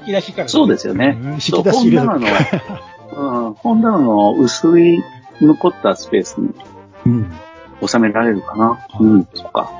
[0.00, 0.48] 引き出しから。
[0.48, 1.18] そうですよね。
[1.22, 2.30] うん引き出し入れる本棚
[3.16, 5.02] の、うん、本棚の薄い
[5.40, 6.50] 残ったスペースに
[7.06, 7.32] うん。
[7.86, 8.86] 収められるかな。
[8.98, 9.70] うん、そっか。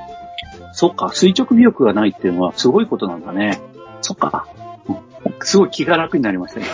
[0.73, 3.59] そっか、垂直尾翼がないっていうのはすごいことなんだね。
[4.01, 4.47] そっか。
[4.89, 5.07] うん
[5.41, 6.65] すごい気が楽になりましたね。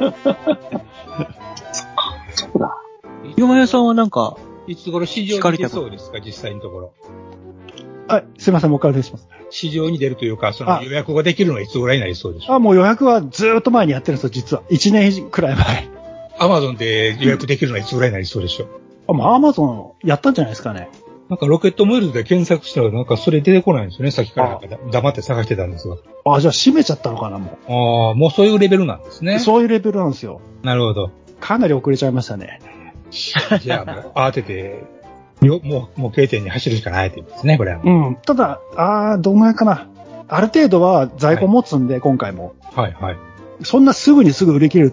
[0.00, 0.14] そっ
[1.94, 2.76] か、そうだ。
[3.36, 4.36] 山屋さんはなんか、
[4.66, 6.92] いつ頃市場に出そうですか、実際のところ。
[8.08, 9.28] はい、すいません、もう一回お願いします。
[9.50, 12.56] 市場に出るというか、そのあ予約ができるのはいつぐらいになりそうでしょう？
[12.56, 14.62] あ、もう予約はずーっと前にやってるんですよ、実は。
[14.70, 15.88] 1年くらい前。
[16.38, 18.68] アマゾンで予約できるのはいつぐらいになりそうでしょう？
[19.08, 20.88] あ、もうアマゾンやったんじゃないですかね。
[21.28, 24.10] なんかロケットメールで検索したらなんかそれ出てこないんですよね。
[24.10, 25.96] さっきからなんかだ黙って探してたんですが。
[26.24, 29.24] あ、じゃあ閉めちゃったのかな、もああ、もうそういうレベルなんですう。
[29.24, 29.38] ね。
[29.38, 30.40] そういうレベルなんですよ。
[30.62, 31.10] なるほど。
[31.40, 32.60] かなり遅れちゃいましたね。
[33.10, 34.84] じゃあもう慌てて、
[35.42, 37.80] よもう、もう経点に走るしかないって言うんですね、これは。
[37.84, 38.16] うん。
[38.16, 39.86] ただ、あーどんぐらいかな。
[40.28, 42.54] ある程度は在庫持つんで、今回も。
[42.74, 43.16] はいはい。
[43.62, 44.92] そんなすぐにすぐ売り切る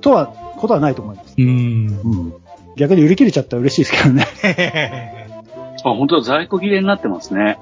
[0.00, 1.34] とは、ことはないと思います。
[1.36, 2.00] うーん。
[2.04, 2.34] うん。
[2.76, 5.26] 逆に売り切れちゃったら嬉しいですけどね。
[5.82, 7.58] あ、本当だ、在庫切れになってますね。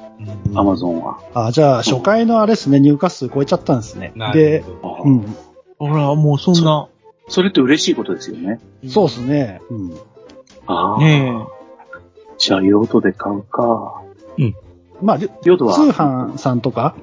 [0.54, 1.18] アマゾンは。
[1.34, 4.12] あ、じゃあ、初回のあれですね、入荷数超えちゃったんですね。
[4.16, 5.02] なでる、ほど。
[5.04, 5.36] うん。
[5.78, 6.88] ほら、もうそんな、
[7.28, 8.60] それって嬉しいことですよね。
[8.88, 9.60] そうですね。
[9.70, 9.94] うん。
[10.66, 10.98] ああ。
[10.98, 11.32] ね
[12.38, 14.02] じゃあ、用途で買うか。
[15.00, 15.74] まあ、で用途は？
[15.74, 16.96] 通販さんとか、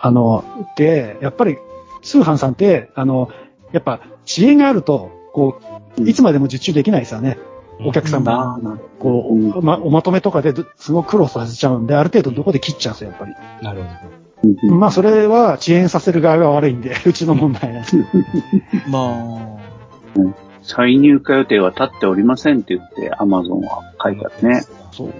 [0.00, 0.44] あの、
[0.76, 1.56] で、やっぱり、
[2.02, 3.30] 通販さんって、あの、
[3.72, 5.60] やっぱ、遅延があると、こ
[5.98, 7.38] う、いつまでも受注できないですよね。
[7.84, 8.32] お客さんが。
[8.32, 13.34] ああ、なるこうま、おまとめとかでどすごく苦労させちゃうんで、ある程度どこで切っちゃうんですよ、やっぱり。
[13.62, 14.74] なるほほど。
[14.74, 17.96] まあ、それは遅延させる側が悪いんで、 うちの問題なんです。
[18.86, 18.90] え。
[18.90, 19.58] ま
[20.62, 24.62] 再入荷予定は立っておりませんって言って、アマゾンは書いてあるね。
[24.92, 25.06] そう。
[25.08, 25.12] うん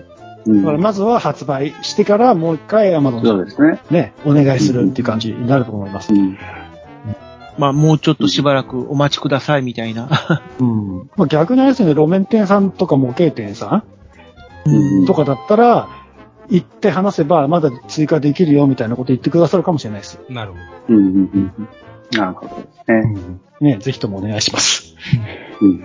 [0.46, 3.78] だから、まずは発売してから、もう一回 Amazon そうですね。
[3.90, 6.14] ね、お願いするっていう感じになると思います。
[6.14, 6.38] うん。
[7.60, 10.08] まあ、もうちょっとしばらくお待ちくださいみたいな。
[10.58, 10.96] うん。
[11.16, 13.84] まあ、逆にあれですね、路面店さんとか模型店さ
[14.64, 15.88] うんんとかだったら、
[16.48, 20.18] 行って話せば、まだ追加できるよみたいなこと言ってくださるかもしれないです。
[20.30, 20.56] なるほ
[20.88, 21.68] うんうんうんうん。
[22.18, 22.90] なるほどです
[23.60, 23.74] ね。
[23.74, 24.94] ね、ぜひともお願いします。
[25.60, 25.84] うん。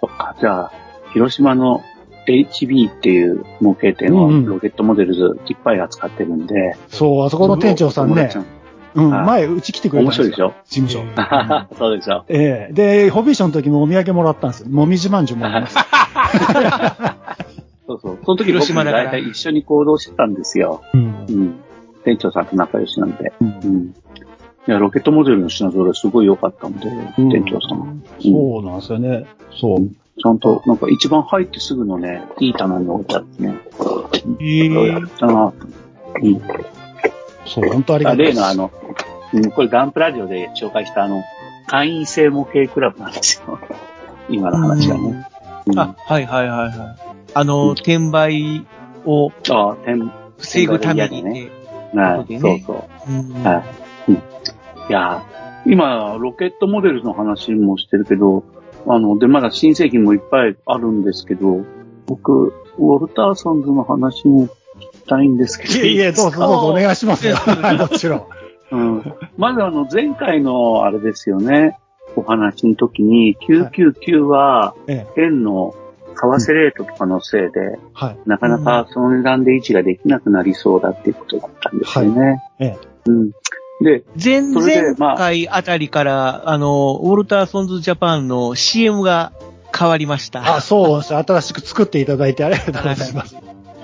[0.00, 0.72] そっか、じゃあ、
[1.14, 1.80] 広島の
[2.26, 8.30] HB っていう模型店をうんうんロケットモデルズいっぱい扱ってるんで、そう、あそこの店長さんね
[8.96, 10.26] うん、はい前、うち来てくれたんですよ。
[10.26, 10.54] 面白いでしょ？
[10.66, 11.68] 事務所。
[11.70, 11.76] ど。
[11.78, 12.24] そうでしょ。
[12.28, 14.68] ええで、ホビーションの時もお土産もらったんですよ。
[14.70, 15.86] もみじまんじゅうもらいました。
[17.86, 18.18] そうそう。
[18.24, 20.82] その時広島だから僕も大体一緒に行動してたんですよ。
[20.92, 21.32] うんう。
[21.32, 21.54] ん。
[22.04, 23.32] 店長さんと仲良しなんで。
[23.40, 23.94] うんうん。
[24.68, 27.86] いや、ロケットモデルの品揃えすごい良かったんで、店長さんも。
[28.20, 29.26] そうなんですよね。
[29.52, 29.88] そう。
[30.20, 33.54] ちゃんと、なんか一番入ってすぐのね、いい棚に置いてあってね。
[34.40, 35.52] えどうやったな
[36.22, 36.40] うん。
[37.46, 38.26] そう、本当ありがあたい。
[38.26, 38.70] 例のあの、
[39.32, 41.22] うん、これガンプラジオで紹介したあの、
[41.66, 43.58] 会員制模型クラブなんですよ。
[44.28, 45.26] 今の話がね。
[45.66, 46.78] うんあ、はいはいはいはい。
[47.34, 48.64] あの、転売
[49.04, 51.32] を防ぐためにね。
[51.32, 51.50] ね。
[51.92, 53.12] はい、そうそうそう。
[53.12, 53.64] うんは
[54.08, 54.12] い。
[54.12, 54.14] うん。
[54.14, 54.20] い
[54.88, 55.36] やー
[55.68, 58.44] 今、ロケットモデルの話もしてるけど、
[58.86, 61.64] あの、で、まだ新製品もいっぱいあるんですけど、
[62.06, 64.48] 僕、ウォルターソンズの話も
[65.06, 65.74] たいんですけど。
[65.74, 67.36] いえいえ、どうぞどうぞお願いしますよ。
[67.36, 68.26] はいもちろん。
[68.72, 69.14] うん。
[69.36, 71.78] まずあの、前回のあれですよね、
[72.16, 75.74] お話の時に、999は、ええ、円の
[76.16, 78.18] 為替レートとかのせいで、はい。
[78.26, 82.42] なかなかその値段で維持ができなくなりそうだっていうことだったんですよね。
[82.58, 82.78] ええ。
[83.06, 83.30] うん。
[83.80, 89.32] で、前々まあ回あたりから、あの、ウォルターソンズジャパンの CM が
[89.76, 90.56] 変わりました。
[90.56, 91.02] あ、そう。
[91.02, 93.36] 新しく作っていただいてありがとうございます。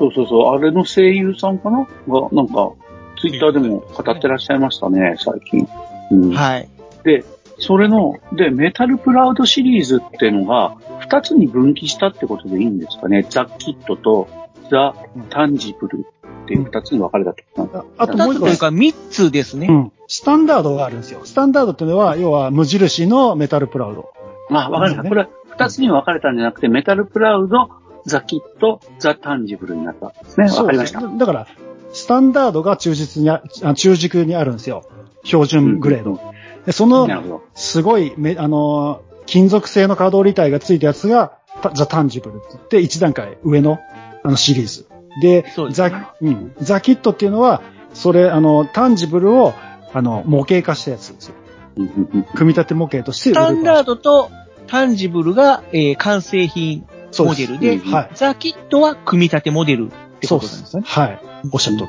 [0.03, 1.87] そうそうそう、あれの声優さんかな？
[2.09, 2.73] が、なんか、
[3.21, 5.69] ツイッターでも語ってらっしゃいましたね、最近。
[6.11, 6.35] うん。
[6.35, 6.69] はい。
[7.05, 7.25] で、
[7.59, 13.25] それの、で、メタルプラウドシリーズっていうのが、二つに分岐したってことでいいんですかね？
[13.31, 14.29] ザ・キットと
[14.69, 14.97] ザ・
[15.31, 16.07] タンジブル
[16.45, 17.85] っていう二つに分かれたってことなんだ。
[17.99, 19.69] ああともう一個二つというか三つですね。
[19.69, 19.93] うん。
[20.09, 21.21] スタンダードがあるんですよ。
[21.25, 24.13] スタンダードっていうのは、要は無印のメタルプラウド。
[24.51, 25.03] あ、わかりました。
[25.05, 27.71] ねこれ、二つに分かれたんじゃなくて、メタルプラウド、
[28.07, 30.47] ザ・キット、ザ・タンジブルになったんですね。
[30.51, 31.01] わかりました。
[31.01, 31.47] だから、
[31.93, 34.85] スタンダードが中実にあ、あ中軸にあるんですよ。
[35.25, 36.21] 標準グレード。
[36.67, 37.43] でその。
[37.55, 43.79] すごいめ、あのー金属製の可動履帯がついたやつが、たザ・タンジブルって言って、一段階上の、
[44.25, 44.89] あの、シリーズ。
[45.23, 46.53] で、でザ、うん。
[46.61, 47.63] ザ・キットっていうのは、
[47.95, 49.55] それ、あの、タンジブルを、
[49.93, 51.35] あの、模型化したやつですよ。
[51.77, 54.31] うんうんうん組み立て模型としてスタンダードドと
[54.67, 56.87] タンジブルが、えー完成品
[57.19, 58.11] モデルで、ですはい。
[58.15, 60.83] ザ・キットは組み立てモデルってそうでことなんですすね。。
[60.85, 61.21] はい。
[61.53, 61.89] おっしゃる通り。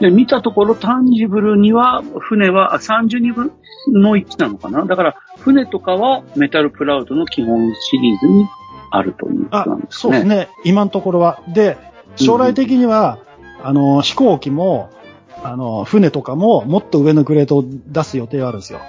[0.00, 3.52] で、見たところ、タンジブルには、船はあ32分
[3.88, 4.84] の1なのかな？
[4.84, 8.46] だから、船とかはメタルプラウドの基本シリーズに
[8.90, 9.90] あるというこあとなん、ですね。
[9.90, 10.48] そうですね。
[10.64, 11.40] 今のところは。
[11.48, 11.78] で、
[12.16, 13.18] 将来的には、
[13.62, 14.90] あの、飛行機も、
[15.42, 18.80] あの、船とかも、もっと上のグレードを出す予定があるんですよ。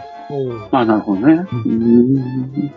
[0.71, 1.33] あ、なるほどね。
[1.33, 2.73] うーん。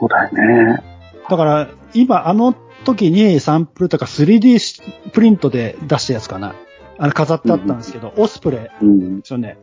[0.00, 0.97] そうだよね。
[1.28, 2.54] だから、今、あの
[2.84, 6.54] 時にサンプルとか 3D プリントで出したやつかな。
[7.00, 9.20] あの、飾ってあったんですけど、オスプレイうん。
[9.20, 9.56] ですよね。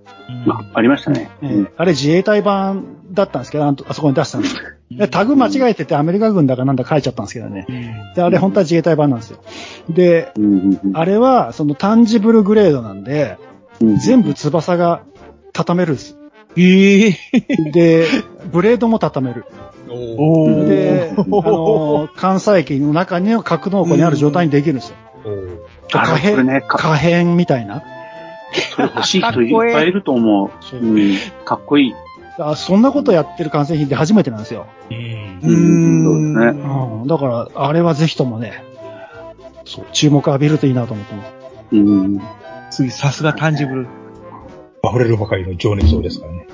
[0.47, 1.29] あ、ありましたね。
[1.41, 4.61] ええあれ自衛隊版だったんですけど、あそこに出したんですよ。
[4.91, 7.65] でタグ間違えててアメリカ軍だかなんだ書いちゃったんですけどね。
[8.15, 9.39] で、あれ本当は自衛隊版なんですよ。
[9.89, 13.37] で、うんうんうんあれは、そのタンジブルグレードなんで、
[13.81, 15.01] うん全部翼が
[15.51, 16.17] 畳めるんです。
[16.57, 17.17] ええ
[17.73, 18.07] で、
[18.49, 19.45] ブレードも畳める。
[20.67, 24.95] で、あの、関西機の中に格納庫にある状態にできるんですよ。
[25.93, 27.83] あ可これね、か可変みたいな。
[28.75, 30.75] それ欲しい人いっぱいいると思う。
[30.75, 31.17] うん。
[31.43, 31.93] かっこいい。
[32.37, 34.67] あそんなことやってる完成品って初めてなんですよ。
[34.91, 36.61] ううんそうですね。
[37.01, 38.63] うん、だから、あれはぜひともね、
[39.65, 41.33] そう、注目浴びるといいなと思ってます。
[41.71, 42.21] うん。
[42.71, 43.87] 次、さすがタンジブル。
[44.83, 46.47] 溢れるばかりの情熱をですからね。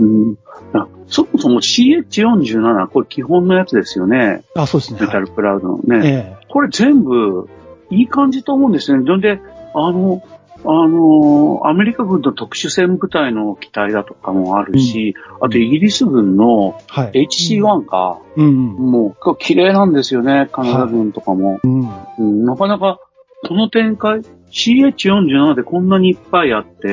[0.00, 0.38] うん。
[0.74, 4.44] あそもそも CH47、これ基本のやつですよね。
[4.54, 5.00] あ、そうですね。
[5.00, 6.36] メタルプラウドのね。
[6.40, 7.48] えこれ全部、
[7.90, 9.04] いい感じと思うんですよね。
[9.06, 9.40] それで、
[9.74, 10.22] あの、
[10.64, 17.26] あの、アメリカ軍の特殊戦部隊の機体だとかもあるし、あとイギリス軍のえはい。
[17.30, 18.90] HC1 か、うんうん。
[18.90, 21.60] もう綺麗なんですよね、カナダ軍とかも。
[21.62, 21.88] うん。
[22.18, 22.98] うん、なかなか、
[23.46, 26.88] この展開、CH47 でこんなにいっぱいあって、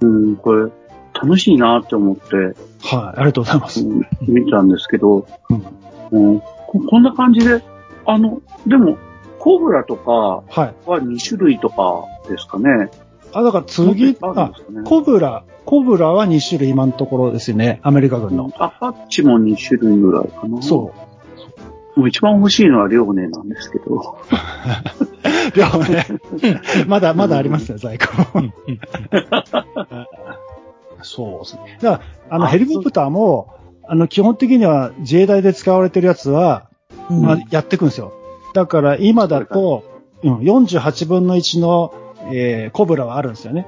[0.00, 0.70] うん、これ、
[1.14, 3.18] 楽しいなって思って、はい。
[3.18, 3.80] ありがとうございます。
[3.80, 5.54] うん見たんですけど、う
[6.16, 7.62] んうんこ、こんな感じで、
[8.06, 8.96] あの、でも、
[9.38, 10.74] コブラとかはい。
[10.86, 12.90] は2種類とかですかね。
[13.32, 14.52] あ、だから次、あ
[14.84, 17.80] コブラ、コブラは2種類今のところですよね。
[17.82, 18.52] アメリカ軍の。
[18.58, 20.62] アパッチも2種類ぐらいかな。
[20.62, 20.92] そ
[21.96, 22.00] う。
[22.00, 24.18] もう一番欲しいのはリョーネなんですけど。
[25.54, 26.06] でもね、
[26.86, 28.06] まだ、まだありますね、在庫。
[31.02, 31.78] そうですね。
[31.80, 33.54] だから、あの、あヘリコプターも、
[33.86, 36.70] あの、基本的には自衛隊で使われてるやつは、
[37.10, 38.12] うんまあ、やっていくんですよ。
[38.54, 39.84] だから、今だと、
[40.22, 41.92] うん、48分の1の、
[42.30, 43.66] えー、コブラはあるんですよね。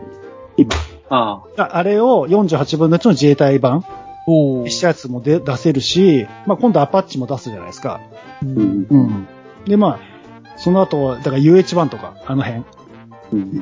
[1.08, 1.62] ああ。
[1.62, 3.84] ああれを48分の1の自衛隊版
[4.26, 4.70] おー
[8.42, 8.86] うん。
[8.88, 9.28] うん。
[9.66, 10.00] で、まあ、
[10.56, 12.64] その後は、だから UH1 とか、あの辺、うん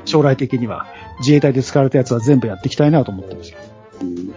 [0.05, 0.87] 将来的には
[1.21, 3.59] 自衛隊で使われたやつは全部やっていきたいなと思ってますよ。
[4.03, 4.33] うん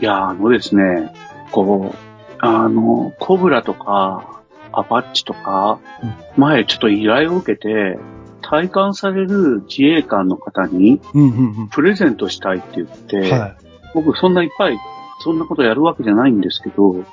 [0.00, 1.12] いや、あのですね、
[1.50, 1.96] こう、
[2.38, 5.78] あの、コブラとか、アパッチとか、
[6.36, 7.98] 前ちょっと依頼を受けて、
[8.42, 13.30] 体感される自衛官の方にうんうんプレゼントしたいって言って、うん。
[13.30, 13.56] はい。
[13.94, 14.78] 僕そんないっぱい、
[15.20, 17.04] そんなことやるわけじゃないんですけど、うん。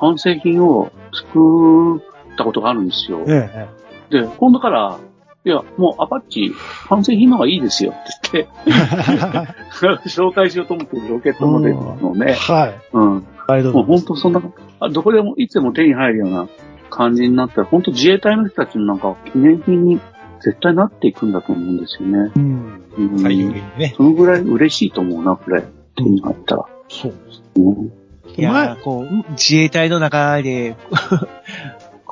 [0.00, 2.00] 完成品を作っ
[2.38, 3.24] たことがあるんですよ。
[3.26, 3.68] え
[4.10, 4.22] え。
[4.22, 4.98] で、今度から、
[5.44, 6.52] いや、もうアパッチ、
[6.88, 9.50] 完成品の方がいいですよって言って、
[10.08, 12.74] 紹介しようと思ってるロケットモデルのね、はい。
[12.92, 13.26] うん。
[13.48, 14.42] ありがとうもうござい本当そんな、
[14.78, 16.46] あどこでも、いつでも手に入るような
[16.90, 20.00] 感じになったら、本当自衛隊の人たちのなんか記念品に
[20.40, 22.30] 絶対なっていくんだと思うんですよね。
[22.36, 22.82] うん。
[22.96, 23.94] うん採用にね。
[23.96, 25.64] そのぐらい嬉しいと思うな、これ。
[25.96, 26.66] 手に入ったら。
[26.88, 27.12] そう。
[27.56, 27.92] うん
[28.34, 30.76] いやーこう、自衛隊の中で、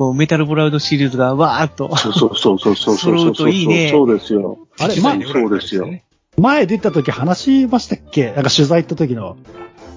[0.00, 1.94] こう、メタルブラウドシリーズがわーっと。
[1.94, 4.56] そうそうそうそうそうそう揃うといいねそうですよ。
[4.78, 5.90] あれ、実ま際に売られたそうですよ
[6.38, 8.32] 前出た時話しましたっけ？
[8.32, 9.36] なんか取材行った時の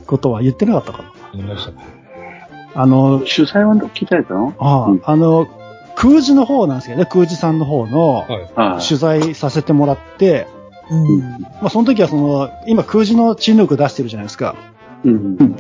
[0.06, 1.14] ことは言ってなかったかな？
[1.36, 4.54] 言いましたあの、取材は聞いたやつなの？
[4.60, 5.48] ああ、うんあの、
[5.96, 8.30] 空自の方なんですけどね、空自さんの方のはい。
[8.56, 8.86] はい。
[8.86, 10.48] 取材させてもらって、
[10.90, 11.20] うん。
[11.22, 14.58] まあその時はその、今空自のチヌーク出してるじゃないですか。
[15.06, 15.56] うん。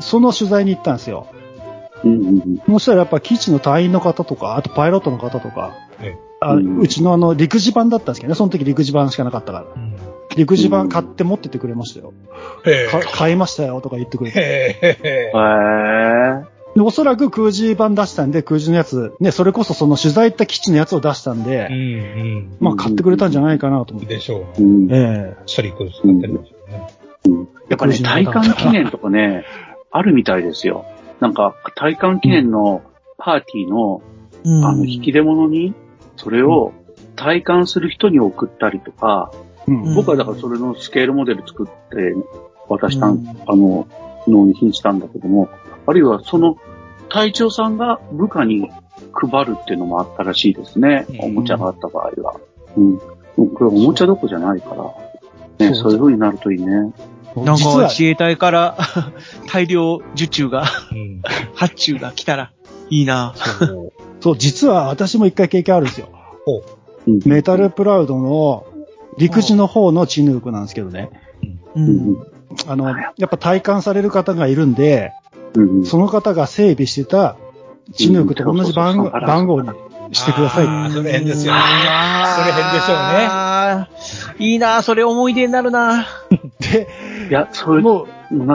[0.00, 1.28] その取材に行ったんですよ。
[2.04, 2.12] うん。
[2.12, 2.78] うん。
[2.78, 9.64] そしたらやっぱ基地の隊員の方とか、あとパイロットの方とか、ええあうんうちのあの陸自版だったんですけどね、その時陸自版しかなかったから。
[9.74, 9.96] うん
[10.36, 12.12] 陸自版買って持ってってくれましたよ。
[12.66, 14.34] へか買いましたよとか言ってくれえ。
[14.34, 14.38] て。
[14.86, 15.30] へえ。
[15.32, 16.44] へー。
[16.74, 24.04] でおそらく空自版出したんで、空自のやつ、ね、それこそその取材行った基地のやつを出したんうで、んまあ買ってくれたんじゃないかなと思うん。
[24.04, 24.16] って。
[24.16, 24.86] でしょううね。
[24.86, 24.92] ん。
[24.92, 27.46] ええシャリク使ってるんでしょうね。
[27.70, 29.44] やっぱね、体感記念とかね、
[29.90, 30.84] あるみたいですよ。
[31.20, 32.82] なんか、体感記念の
[33.18, 34.02] パーティーの、
[34.44, 35.74] うんあの、引き出物に、
[36.16, 36.72] それを
[37.14, 39.30] 体感する人に送ったりとか、
[39.66, 42.14] うん僕はだからそれのスケールモデル作って
[42.68, 43.88] 渡したん、うんあの、
[44.28, 45.48] 納品したんだけども、
[45.86, 46.56] あるいはその
[47.08, 48.70] 隊長さんが部下に
[49.12, 51.06] 配るっていうのもあったらしいですね。
[51.08, 52.40] うんおもちゃがあった場合は。
[52.76, 52.98] うん。
[52.98, 54.74] これおもちゃどこじゃないか
[55.58, 56.92] ら、ね、そうそういう風になるといいね。
[57.44, 58.76] なん実はか自衛隊から
[59.52, 61.22] 大量受注が、うん。
[61.54, 62.52] 発注が来たら
[62.90, 63.34] いいな。
[63.36, 63.92] そう。
[64.20, 66.08] そう、実は私も一回経験あるんですよ。
[67.06, 67.20] うん。
[67.24, 68.64] メタルプラウドの
[69.18, 71.10] 陸自の方のチヌークなんですけどね。
[72.66, 75.12] あの、やっぱ体感される方がいるんで、
[75.54, 75.86] うん。
[75.86, 77.36] その方が整備してた
[77.92, 79.68] チヌークと同じ番号うん番号に
[80.12, 81.60] してくださいあーそれ変ですよね。
[81.60, 83.46] そそれ変でしょうね。
[83.76, 83.88] ね。
[84.38, 86.06] いいな、それ思い出になるな。
[86.60, 86.88] で、
[87.28, 88.08] いや、そういうもう、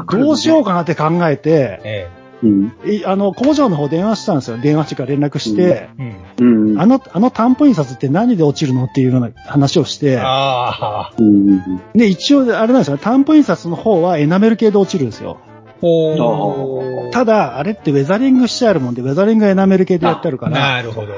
[0.08, 2.10] どうしようかなって考えて、え
[2.44, 2.74] うん。
[2.86, 4.58] いあの、工場の方電話したんですよ。
[4.58, 6.16] 電話してから連絡して、え。
[6.40, 6.72] うん。
[6.72, 6.82] うん。
[6.82, 11.14] あの、あの担保印刷って何で落ちるのっていうような話をして、ああ。
[11.18, 11.82] うん。
[11.94, 12.98] で、一応、あれなんですよ。
[12.98, 15.38] 担保印刷の方はエナメル系で落ちるんですよ。
[15.82, 17.12] ほう。
[17.12, 21.14] ただ、あれってウェザリングしてあるもんで、ウェザリングがエナメル系でやってあるから、なるほど。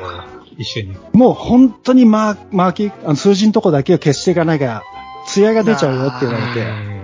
[0.58, 0.96] 一緒に。
[1.14, 4.84] もう本当にマーマーキー、あの数字のとこだけを消していかなきゃ、
[5.28, 7.03] 艶が出ちゃうよって言われて、うん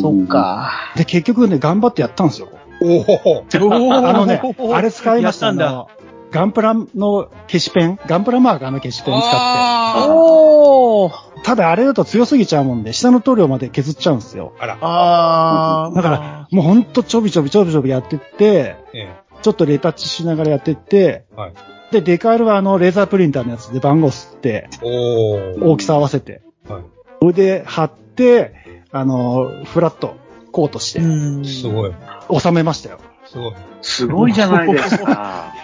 [0.00, 0.26] そっ。
[0.26, 0.72] か。
[0.96, 2.48] で、結局ね、頑張ってやったんですよ。
[2.80, 3.44] おお。
[4.06, 5.86] あのね、あれ使いましたんだ
[6.30, 11.10] ガンプラの消しペン、ガンプラマーカーの消しペン使っあお。
[11.44, 14.54] ただあれだと強すぎちゃうもんで、下の塗料まで削っちゃうんですよ。
[14.58, 14.78] あら。
[14.80, 15.94] あー。
[15.94, 21.36] だから、もうほんとちょびちょびちょびちょびやってって、えちょっとレタッチしながらやってって、え。
[21.36, 21.52] はい。
[21.90, 25.72] で、デカールはあの、レーザープリンターのやつで番号吸って、おお。
[25.72, 26.82] 大きさ合わせて、はい。
[27.20, 28.54] それで貼って、
[28.92, 30.16] あの、フラット、
[30.52, 31.44] コートして、うん。
[31.44, 31.92] すごい。
[32.38, 32.98] 収めましたよ。
[33.24, 33.54] すごい。
[33.80, 35.54] すごいじゃないですか。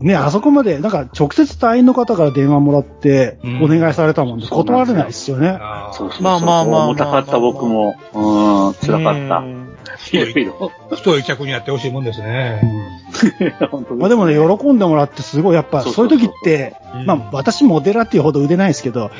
[0.00, 5.48] ね、あそこまで、なんか直接隊員の方から電話もらってう、んお願いされたもんで、断れないですよね。
[5.48, 5.92] ああ。
[5.92, 6.22] そうそうそう。
[6.22, 7.94] まあまあまあまあ重たかった僕も。
[8.12, 9.44] うん、辛かった。
[10.10, 10.72] いろいろ。
[10.90, 12.60] 太い客にやってほしいもんですね。
[13.70, 19.12] 本当まあでもね、喜んでもらってすごい、やっぱそそううそうそういう時って、うんまあ私モデラーっていうほど腕ないですけど、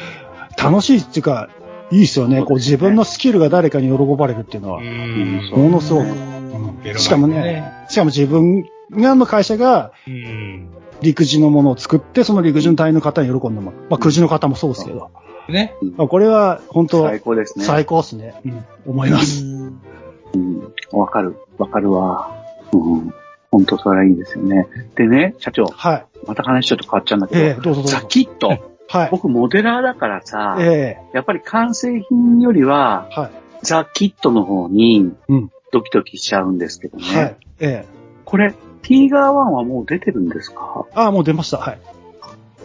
[0.61, 1.49] 楽しいっていうか、
[1.93, 2.43] いいですよね。
[2.43, 6.99] こう自分のスキルが誰かに喜ばれるっていうのは、うんものすごく。
[6.99, 10.69] しかもね、しかも自分がの会社がうん。
[11.03, 13.81] 陸自のものを作って、その陸自の隊員の方に喜んでもらう。
[13.91, 15.11] まあ、くじの方もそうですけど。
[15.49, 15.75] ね。
[15.97, 17.65] まあこれは本当最高ですね。
[17.65, 18.35] 最高ですね。
[18.45, 19.45] うん、思います。
[19.45, 20.73] うん。
[20.93, 21.37] わかる。
[21.59, 22.33] わかるわ。
[22.73, 23.13] うん。
[23.51, 24.69] 本当それはいいですよね。
[24.95, 26.07] でね、社長、はい。
[26.27, 28.72] また話ちょっと変わっちゃうんだけど、ええどうぞどうぞザキット。
[28.93, 29.09] はい。
[29.11, 33.31] 僕モデラーだからさ、えやっぱり完成品よりは、えはい。
[33.63, 37.05] ザ・キットの方にうん、ドキドキしちゃうんですけどね。
[37.05, 37.37] はい。
[37.61, 37.87] ええ
[38.25, 40.87] これ、ティーガー1はもう出てるんですか？
[40.95, 41.59] ああ、もう出ました。
[41.59, 41.79] はい。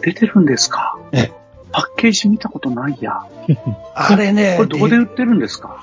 [0.02, 0.98] 出てるんですか？
[1.12, 1.32] ええ
[1.70, 3.20] パッケージ見たことないや。
[3.94, 5.82] あれね、これどこで売ってるんですか？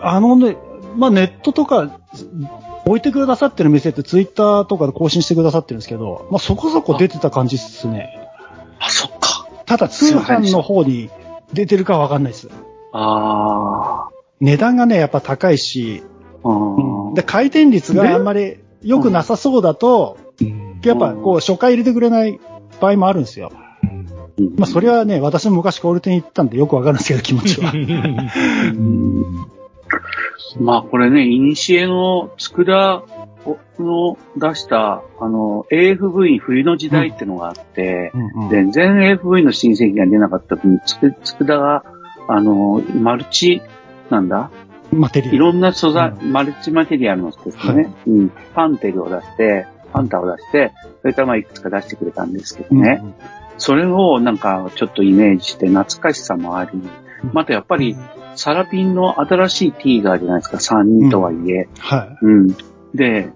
[0.00, 0.56] あのね、
[0.96, 2.00] まあネットとか、
[2.84, 8.28] 置いてくださってる店ってツイッターとかで更新してくださってるんですけど、まあそこそこ出てた感じっすね。
[8.80, 9.08] あ、そ。
[9.72, 11.08] ただ通販の方に
[11.54, 12.50] 出てるかわかんないです。
[12.92, 16.48] あ値段がね、やっぱ高いし、ー。
[16.48, 20.18] うんで、回転率があんまり良くなさそうだと、
[20.84, 22.38] やっぱこう初回入れてくれない
[22.80, 23.50] 場合もあるんですよ。
[23.82, 27.72] うんまあそれはね、私も昔コール店行ったんでよくわかるんですけど、気持ちは。
[30.60, 33.04] まあこれね、イニシエの佃
[33.78, 38.50] の出した、あの、AFV 冬の時代ってのがあって、うんうん。
[38.50, 41.84] 全然 AFV の新製品が出なかった時に、つく、つくだが、
[42.28, 43.62] あの、マルチ、
[44.10, 44.50] なんだ？
[44.92, 45.36] マテリアル。
[45.36, 47.90] いろんな素材、うマルチマテリアルのですね、はい。
[48.06, 48.28] うん。
[48.54, 53.00] パンテルを出して、パンタを出して、それからまあいくつか出してくれたんですけどね。
[53.02, 53.14] うん
[53.58, 56.70] それをなんかちょっとイメージして懐かしさもあり、
[57.32, 57.96] またやっぱり
[58.42, 61.68] サラピンの新しいティーガーじゃないですか、3人とはいえ。
[61.78, 62.48] はうん。
[62.92, 63.30] で、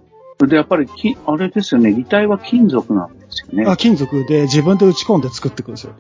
[0.49, 3.57] で、やっぱりき、あれですよね、擬態は金属なんですよい。
[3.57, 3.67] ね。
[3.69, 5.95] あ金属で自分で打ち込んで作ってくるんですよ。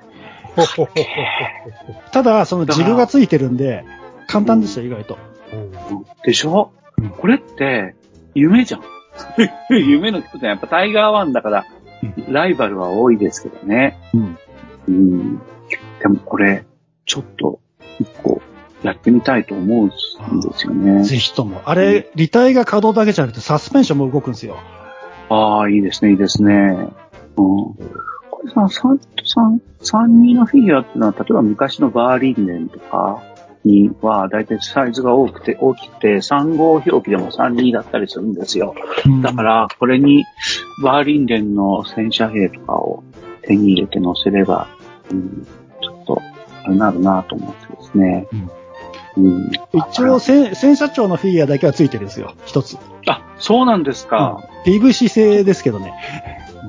[2.10, 3.84] ただ、そのジルがついてるんで、
[4.26, 5.18] 簡単ですよ、意外と。
[6.24, 6.72] でしょ？
[6.98, 7.94] うんこれって、
[8.34, 8.80] 夢じゃん。
[9.70, 11.64] 夢の人ってやっぱタイガーワンだから、
[12.28, 13.96] ライバルは多いですけどね。
[14.12, 14.38] うん。
[14.88, 15.38] うん。
[16.00, 16.64] でもこれ、
[17.04, 17.60] ちょっと、
[18.00, 18.42] 一個、
[18.90, 19.94] やってみたいと思うんで
[20.56, 21.04] すよね。
[21.04, 21.62] ぜひとも。
[21.64, 24.56] あれ、履帯が稼働だけじゃなくてサスペンションも動くんですよ。
[25.28, 26.52] ああ、いいですね、いいですね。
[27.36, 27.74] うん。
[28.30, 33.22] これさ、三、三、三人のフィギュアっていうのは、例えば昔のバーリンデンとか
[33.64, 38.74] には、だいたいサイズが多くて、大きくて、3号表記でも3、2だったりするんですよ。
[39.22, 40.24] だから、これに、
[40.82, 43.02] バーリンデンの戦車兵とかを
[43.42, 44.68] 手に入れて乗せれば、
[45.10, 45.46] うん、
[45.82, 46.22] ちょっと、
[46.64, 48.28] あれなるなと思ってですね。
[48.32, 48.50] うん。
[49.72, 52.34] 一応、戦戦車長のフィギュアだけはついてるんですよ。
[52.44, 52.76] 一つ。
[53.06, 54.48] あ、そうなんですか。
[54.64, 55.94] PVC 製ですけどね。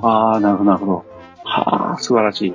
[0.02, 1.06] ああ、なるほど、なるほど。
[1.44, 2.54] はあ、素晴らしい。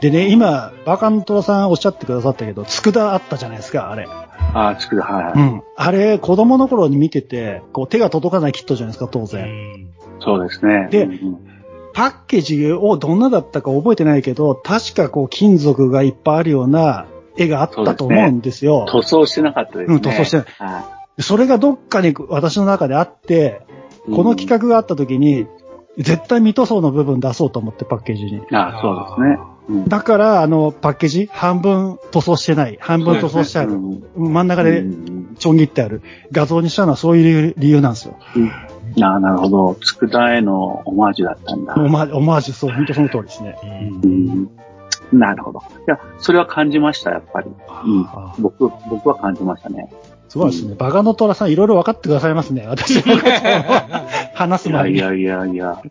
[0.00, 4.06] でね、今、バカントラさんおっしゃってくださったけど、佃あったじゃないですか、あれ。
[4.54, 5.62] ああ、つくだ、はい、はいうん。
[5.76, 9.48] あれ、子供の頃に見てて、こう手が届かないキットじゃないですか、当然。
[10.20, 10.88] そうですね。
[10.90, 11.50] でうん
[11.92, 17.06] パッケージをどんなだったか覚えてないけど、確かこう金属がいっぱいあるような
[17.40, 18.86] 絵があったと思うんですよ。
[18.90, 19.94] 塗装してなかったですね。
[19.94, 23.62] うん塗装してないはそれがどっかに私の中であって、
[24.08, 25.46] いこの企画があった時に、
[25.98, 28.42] 絶対未塗装の部分出そうと思ってパッケージに。
[28.50, 28.68] 画。
[28.68, 29.38] ああ、そうですね。
[29.44, 38.16] うんだから、あの、パッケージ、半分塗装してない、半分塗装してある、うん真ん中でうんちょん切ってある画像にしたのはそういう理由なんですよ。
[39.02, 39.76] ああ、なるほど。
[39.80, 41.74] 佃へのオマージュだったんだ。
[41.74, 43.56] オマオマージュ、そう、本当その通りですね。
[44.02, 44.50] うん
[45.12, 45.60] なるほど。
[45.60, 47.48] いや、それは感じました、やっぱり。
[47.48, 49.90] うんあ僕、僕は感じましたね。
[50.28, 50.76] すごいですね。
[50.76, 52.64] バカの虎さんいろいろ分かってくださいますね。
[52.68, 53.30] 私のことを
[54.34, 54.96] 話す前に。
[54.96, 55.82] いやいやいや。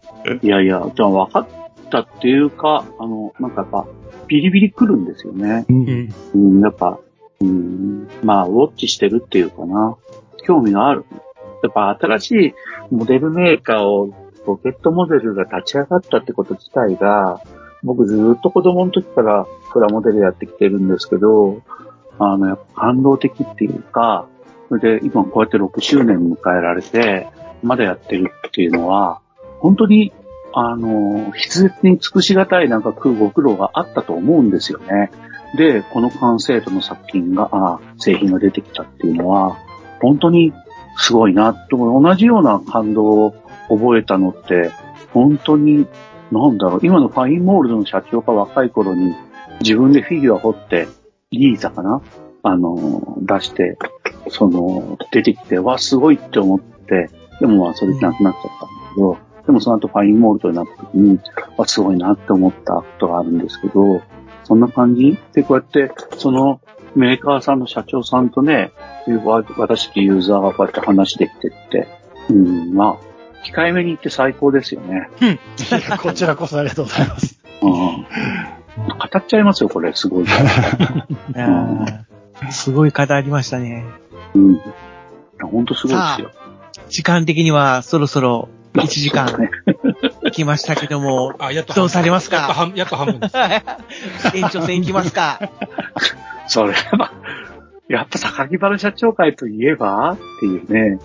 [0.41, 1.47] いやいや、でも分かっ
[1.89, 3.85] たっていうか、あの、なんかやっぱ、
[4.27, 5.65] ビリビリ来るんですよね。
[5.67, 6.99] うんうん、やっぱ、
[7.41, 9.97] うん、まあ、ウォッチしてるっていうかな。
[10.43, 11.05] 興味がある。
[11.61, 12.53] やっぱ新しい
[12.91, 14.09] モデルメーカーを、
[14.47, 17.41] ロケットモデルが立ち上がったってこと自体が、
[17.83, 21.61] 僕ずっと子供の時からプラモデルやってきてるんですけど、
[22.19, 24.27] あの、やっぱ感動的っていうか、
[24.67, 27.27] それで今こうやって6周年迎えられて、
[27.63, 29.21] まだやってるっていうのは、
[29.59, 30.13] 本当に、
[30.53, 35.11] あの、筆舌に尽くしがたいなんかご苦労があったと思うんですよね。
[35.57, 39.57] で、この完成度の作品が、あ製品が出てきたっていうのは、
[40.01, 40.53] 本当に
[40.97, 43.35] すごいな、と同じような感動を
[43.69, 44.71] 覚えたのって、
[45.13, 45.87] 本当に、
[46.31, 49.15] なんだろう、今のファインモールドの社長が若い頃に
[49.61, 50.87] 自分でフィギュア掘って、
[51.31, 52.01] リーザかな
[52.43, 53.77] あの、出して、
[54.29, 57.09] その、出てきて、わ、すごいって思って、
[57.39, 61.19] でもまあ、それなくなっちゃったんだけど、でもその後ファインモールドになった時に、
[61.57, 64.01] わ、すごいなって思ったことがあるんですけど、
[64.43, 65.17] そんな感じ？
[65.33, 66.61] で、こうやって、その
[66.95, 68.71] メーカーさんの社長さんとね、
[69.23, 71.87] わ私たちユーザーがこうやって話できてって、
[72.29, 73.08] うん、まあ、
[73.43, 75.09] 控えめに言って最高ですよね。
[75.21, 75.25] い
[75.89, 77.39] や こちらこそありがとうございます。
[77.61, 77.69] うん。
[77.71, 78.05] 語
[79.17, 80.25] っちゃいますよ、これ、すごい。
[82.51, 83.83] すごい方ありましたね。
[84.33, 84.61] うん。
[85.41, 86.31] ほんとすごいですよ。
[86.89, 89.27] 時間的にはそろそろ1時間
[90.31, 92.37] 来ましたけども、 あ、やっとどうされますか？
[92.37, 93.35] やっと半やっと半分です。
[94.37, 95.39] 延長戦行きますか？
[96.47, 97.11] それは、
[97.89, 100.11] やっぱ榊原社長会といえば？
[100.13, 100.99] っていうね。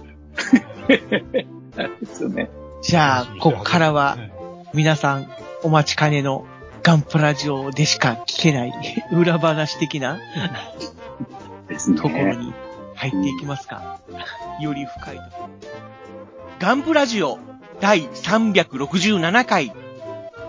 [1.74, 2.50] ですよね。
[2.82, 4.18] じゃあ、ここからは、
[4.72, 5.28] 皆さん
[5.62, 6.46] お待ちかねの
[6.82, 8.72] ガンプラジオでしか聞けない
[9.12, 10.18] 裏話的な。
[11.96, 12.52] ところに
[12.94, 14.00] 入っていきますか。
[14.60, 15.50] より深いところ。
[16.58, 17.38] ガンプラジオ
[17.80, 19.72] 第367回。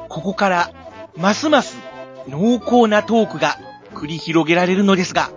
[0.09, 0.71] ここから
[1.15, 1.77] ますます
[2.27, 3.57] 濃厚なトークが
[3.93, 5.31] 繰り広げられるのですが、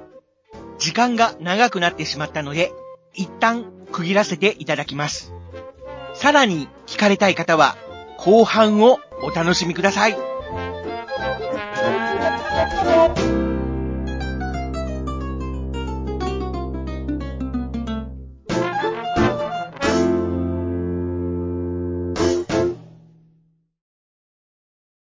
[0.79, 2.73] 時間が長くなってしまったので、
[3.15, 5.33] 一旦区切らせていただきます。
[6.19, 7.77] さらに聞かれたい方は、
[8.19, 10.17] 後半をお楽しみください。